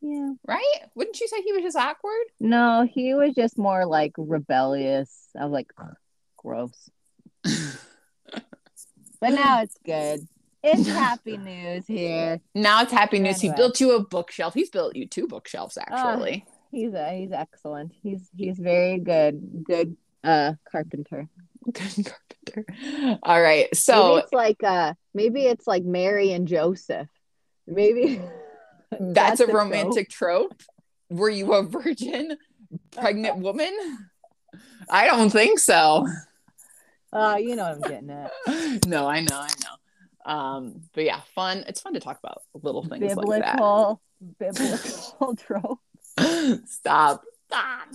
yeah. 0.00 0.32
right? 0.46 0.80
Wouldn't 0.94 1.20
you 1.20 1.28
say 1.28 1.42
he 1.42 1.52
was 1.52 1.62
just 1.62 1.76
awkward? 1.76 2.26
No, 2.40 2.86
he 2.90 3.14
was 3.14 3.34
just 3.34 3.58
more 3.58 3.86
like 3.86 4.12
rebellious. 4.16 5.28
I 5.38 5.44
was 5.44 5.52
like, 5.52 5.72
gross. 6.36 6.90
But 9.20 9.30
now 9.30 9.62
it's 9.62 9.76
good. 9.84 10.26
It's 10.62 10.88
happy 10.88 11.36
news 11.36 11.86
here. 11.86 12.40
Now 12.54 12.82
it's 12.82 12.92
happy 12.92 13.18
news. 13.18 13.40
He 13.40 13.52
built 13.52 13.80
you 13.80 13.94
a 13.94 14.02
bookshelf. 14.02 14.54
He's 14.54 14.70
built 14.70 14.96
you 14.96 15.06
two 15.06 15.26
bookshelves, 15.26 15.78
actually. 15.78 16.44
He's 16.70 16.92
a, 16.92 17.18
he's 17.18 17.32
excellent. 17.32 17.92
He's 18.02 18.28
he's 18.36 18.58
very 18.58 18.98
good. 18.98 19.64
Good 19.64 19.96
uh 20.24 20.54
carpenter. 20.70 21.28
Good 21.72 22.06
carpenter. 22.06 23.18
All 23.22 23.40
right. 23.40 23.66
maybe 23.66 23.76
So 23.76 24.16
it's 24.16 24.32
like 24.32 24.62
uh 24.62 24.94
maybe 25.14 25.46
it's 25.46 25.66
like 25.66 25.84
Mary 25.84 26.32
and 26.32 26.46
Joseph. 26.46 27.08
Maybe 27.66 28.20
that's, 28.90 29.00
that's 29.14 29.40
a 29.40 29.44
a 29.44 29.46
trope. 29.46 29.56
romantic 29.56 30.08
trope. 30.08 30.62
Were 31.10 31.30
you 31.30 31.52
a 31.54 31.62
virgin, 31.62 32.36
pregnant 32.92 33.38
woman? 33.38 33.72
I 34.90 35.06
don't 35.06 35.30
think 35.30 35.58
so. 35.58 36.06
uh 37.12 37.36
you 37.40 37.56
know 37.56 37.64
what 37.64 37.72
I'm 37.72 37.80
getting 37.80 38.10
at. 38.10 38.32
no, 38.86 39.08
I 39.08 39.20
know, 39.20 39.40
I 39.40 39.48
know. 39.64 40.32
Um, 40.32 40.82
but 40.92 41.04
yeah, 41.04 41.20
fun. 41.34 41.64
It's 41.68 41.80
fun 41.80 41.94
to 41.94 42.00
talk 42.00 42.18
about 42.18 42.42
little 42.54 42.82
things 42.82 43.14
like 43.14 43.42
that. 43.42 43.56
Biblical 43.56 44.00
biblical 44.38 45.36
trope. 45.36 45.80
Stop. 46.66 47.22
Stop. 47.48 47.88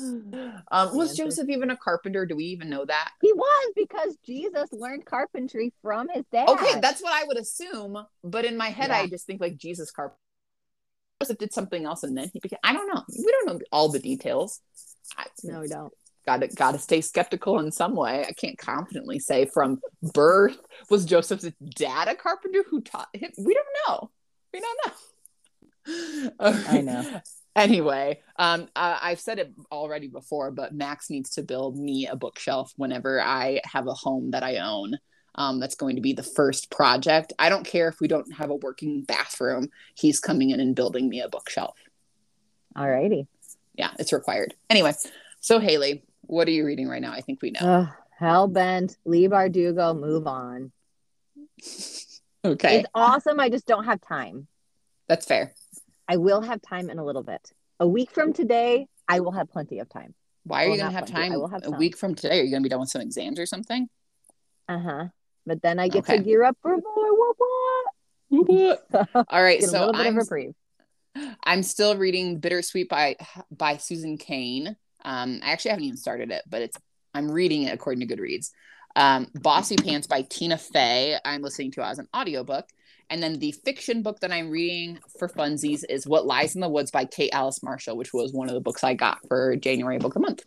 Um, 0.72 0.96
was 0.96 1.16
Joseph 1.16 1.50
even 1.50 1.72
a 1.72 1.78
carpenter? 1.78 2.26
Do 2.26 2.36
we 2.36 2.46
even 2.46 2.70
know 2.70 2.86
that? 2.86 3.12
He 3.22 3.34
was 3.34 3.74
because 3.76 4.16
Jesus 4.26 4.70
learned 4.72 5.06
carpentry 5.06 5.74
from 5.82 6.08
his 6.10 6.24
dad. 6.32 6.48
Okay, 6.48 6.80
that's 6.80 7.02
what 7.02 7.14
I 7.14 7.26
would 7.26 7.38
assume. 7.38 7.98
But 8.24 8.46
in 8.46 8.56
my 8.56 8.70
head, 8.70 8.92
I 8.92 9.08
just 9.08 9.26
think 9.26 9.42
like 9.42 9.58
Jesus 9.58 9.92
carp. 9.92 10.16
Joseph 11.22 11.38
did 11.38 11.54
something 11.54 11.86
else 11.86 12.04
and 12.04 12.18
then 12.18 12.30
he 12.34 12.40
became. 12.40 12.60
I 12.64 12.74
don't 12.74 12.88
know. 12.88 13.04
We 13.10 13.32
don't 13.32 13.46
know 13.48 13.60
all 13.72 13.90
the 13.90 14.00
details. 14.00 14.62
I, 15.18 15.26
no, 15.44 15.60
we 15.60 15.68
don't. 15.68 15.94
Gotta 16.26 16.48
gotta 16.48 16.80
stay 16.80 17.02
skeptical 17.02 17.60
in 17.60 17.72
some 17.72 17.96
way. 17.96 18.26
I 18.28 18.32
can't 18.32 18.58
confidently 18.58 19.20
say 19.20 19.46
from 19.46 19.82
birth 20.14 20.58
was 20.90 21.04
Joseph's 21.04 21.50
dad 21.76 22.08
a 22.08 22.16
carpenter 22.16 22.64
who 22.70 22.82
taught 22.82 23.10
him. 23.14 23.32
We 23.38 23.54
don't 23.54 23.68
know. 23.88 24.12
We 24.54 24.62
don't 24.62 24.80
know. 24.86 24.94
I 26.68 26.82
know. 26.82 27.06
Anyway, 27.56 28.22
um, 28.38 28.68
I, 28.76 29.00
I've 29.02 29.20
said 29.20 29.38
it 29.40 29.52
already 29.72 30.08
before, 30.08 30.52
but 30.52 30.74
Max 30.74 31.10
needs 31.10 31.32
to 31.32 31.44
build 31.44 31.78
me 31.78 32.08
a 32.08 32.16
bookshelf 32.16 32.74
whenever 32.78 33.22
I 33.22 33.60
have 33.66 33.88
a 33.88 33.94
home 33.94 34.32
that 34.32 34.44
I 34.44 34.58
own. 34.58 34.98
Um, 35.36 35.60
that's 35.62 35.76
going 35.76 35.96
to 35.96 36.02
be 36.02 36.12
the 36.12 36.24
first 36.24 36.70
project. 36.72 37.32
I 37.40 37.48
don't 37.50 37.66
care 37.66 37.88
if 37.88 38.02
we 38.02 38.08
don't 38.10 38.34
have 38.34 38.50
a 38.50 38.56
working 38.56 39.04
bathroom. 39.04 39.70
He's 39.96 40.20
coming 40.20 40.50
in 40.50 40.60
and 40.60 40.76
building 40.76 41.08
me 41.08 41.22
a 41.22 41.30
bookshelf. 41.30 41.78
Alrighty. 42.76 43.28
Yeah, 43.76 43.92
it's 43.98 44.12
required. 44.12 44.54
Anyway, 44.70 44.94
so 45.40 45.60
Haley, 45.60 46.04
what 46.24 46.50
are 46.50 46.52
you 46.52 46.66
reading 46.66 46.90
right 46.90 47.02
now? 47.02 47.14
I 47.14 47.22
think 47.22 47.42
we 47.42 47.52
know. 47.52 47.60
Ugh, 47.62 47.88
Hellbent, 48.20 48.98
Leigh 49.06 49.28
Bardugo, 49.30 49.98
move 50.00 50.28
on. 50.28 50.72
Okay, 52.44 52.80
It's 52.80 52.90
awesome. 52.96 53.40
I 53.40 53.50
just 53.50 53.68
don't 53.68 53.84
have 53.86 54.02
time. 54.02 54.48
that's 55.08 55.28
fair. 55.28 55.54
I 56.08 56.18
will 56.18 56.42
have 56.42 56.62
time 56.62 56.90
in 56.90 57.00
a 57.00 57.06
little 57.06 57.24
bit. 57.24 57.52
A 57.80 57.88
week 57.88 58.12
from 58.12 58.34
today, 58.34 58.88
I 59.08 59.20
will 59.22 59.32
have 59.32 59.50
plenty 59.50 59.80
of 59.80 59.90
time. 59.90 60.14
Why 60.44 60.66
are 60.66 60.70
you 60.70 60.78
going 60.78 60.90
to 60.90 60.96
have 60.96 61.06
plenty. 61.08 61.26
I 61.26 61.30
time 61.30 61.40
will 61.40 61.48
have 61.48 61.62
a 61.66 61.72
week 61.72 61.98
from 61.98 62.16
today? 62.16 62.40
Are 62.40 62.44
you 62.44 62.52
going 62.52 62.64
to 62.64 62.66
be 62.66 62.70
done 62.70 62.80
with 62.80 62.90
some 62.90 63.02
exams 63.02 63.40
or 63.40 63.46
something? 63.46 63.88
Uh 64.68 64.80
huh. 64.80 65.06
But 65.46 65.62
then 65.62 65.80
I 65.80 65.88
get 65.88 66.04
Okay. 66.04 66.18
to 66.18 66.24
gear 66.24 66.44
up 66.44 66.58
for 66.62 66.78
more. 66.78 67.36
Whoop, 68.30 68.48
whoop. 68.48 68.80
All 69.30 69.42
right, 69.44 69.62
a 69.62 69.68
so 69.68 69.80
little 69.80 69.94
bit 69.94 70.06
I'm 70.06 70.18
of 70.18 70.24
reprieve. 70.24 70.54
I'm 71.44 71.64
still 71.64 71.98
reading 71.98 72.40
Bittersweet 72.40 72.90
by 72.90 73.18
by 73.52 73.78
Susan 73.78 74.18
Cain. 74.18 74.76
Um, 75.04 75.40
I 75.44 75.52
actually 75.52 75.72
haven't 75.72 75.86
even 75.86 75.98
started 75.98 76.32
it, 76.32 76.44
but 76.50 76.62
it's 76.62 76.78
I'm 77.14 77.30
reading 77.32 77.64
it 77.64 77.74
according 77.74 78.08
to 78.08 78.16
Goodreads. 78.16 78.52
Um, 78.96 79.28
Bossy 79.34 79.76
Pants 79.76 80.08
by 80.08 80.22
Tina 80.24 80.58
Fey. 80.58 81.18
I'm 81.26 81.42
listening 81.42 81.72
to 81.72 81.86
as 81.86 82.00
an 82.00 82.08
audiobook. 82.16 82.66
And 83.12 83.22
then 83.22 83.40
the 83.40 83.52
fiction 83.52 84.04
book 84.04 84.22
that 84.22 84.32
I'm 84.32 84.50
reading 84.50 84.98
for 85.20 85.28
funsies 85.28 85.84
is 85.90 86.08
What 86.08 86.26
Lies 86.26 86.56
in 86.56 86.62
the 86.62 86.70
Woods 86.70 86.92
by 86.92 87.04
Kate 87.04 87.32
Alice 87.34 87.62
Marshall, 87.62 87.98
which 87.98 88.14
was 88.14 88.32
one 88.32 88.48
of 88.48 88.56
the 88.56 88.62
books 88.62 88.86
I 88.86 88.94
got 88.94 89.20
for 89.28 89.58
January 89.58 89.98
Book 90.00 90.16
of 90.16 90.22
the 90.22 90.28
Month. 90.28 90.46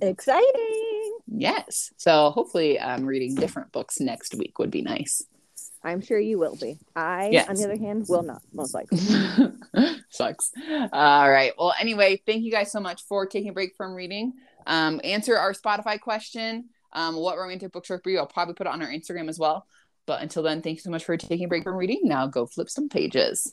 Exciting. 0.00 1.18
Yes. 1.26 1.92
So 1.96 2.30
hopefully 2.30 2.78
I'm 2.78 3.00
um 3.00 3.06
reading 3.06 3.34
different 3.34 3.72
books 3.72 3.98
next 3.98 4.36
week 4.36 4.60
would 4.60 4.70
be 4.70 4.80
nice. 4.80 5.24
I'm 5.82 6.00
sure 6.00 6.20
you 6.20 6.38
will 6.38 6.54
be. 6.54 6.78
I, 6.94 7.30
Yes. 7.32 7.48
on 7.48 7.56
the 7.56 7.64
other 7.64 7.76
hand, 7.78 8.06
will 8.08 8.22
not, 8.22 8.42
most 8.52 8.74
likely. 8.74 8.98
Sucks. 10.10 10.52
All 10.92 11.30
right. 11.30 11.52
Well, 11.58 11.74
anyway, 11.80 12.22
thank 12.24 12.44
you 12.44 12.52
guys 12.52 12.70
so 12.70 12.78
much 12.78 13.02
for 13.02 13.26
taking 13.26 13.50
a 13.50 13.52
break 13.52 13.74
from 13.76 13.94
reading. 13.94 14.34
Um, 14.68 15.00
answer 15.02 15.36
our 15.36 15.52
Spotify 15.52 16.00
question. 16.00 16.68
Um, 16.92 17.16
what 17.16 17.38
romantic 17.38 17.72
book 17.72 17.86
are 17.90 18.00
you? 18.06 18.18
I'll 18.18 18.26
probably 18.26 18.54
put 18.54 18.68
it 18.68 18.72
on 18.72 18.82
our 18.82 18.88
Instagram 18.88 19.28
as 19.28 19.38
well. 19.38 19.66
But 20.08 20.22
until 20.22 20.42
then, 20.42 20.62
thank 20.62 20.78
you 20.78 20.80
so 20.80 20.90
much 20.90 21.04
for 21.04 21.18
taking 21.18 21.44
a 21.44 21.48
break 21.48 21.64
from 21.64 21.76
reading. 21.76 22.00
Now 22.04 22.26
go 22.26 22.46
flip 22.46 22.70
some 22.70 22.88
pages. 22.88 23.52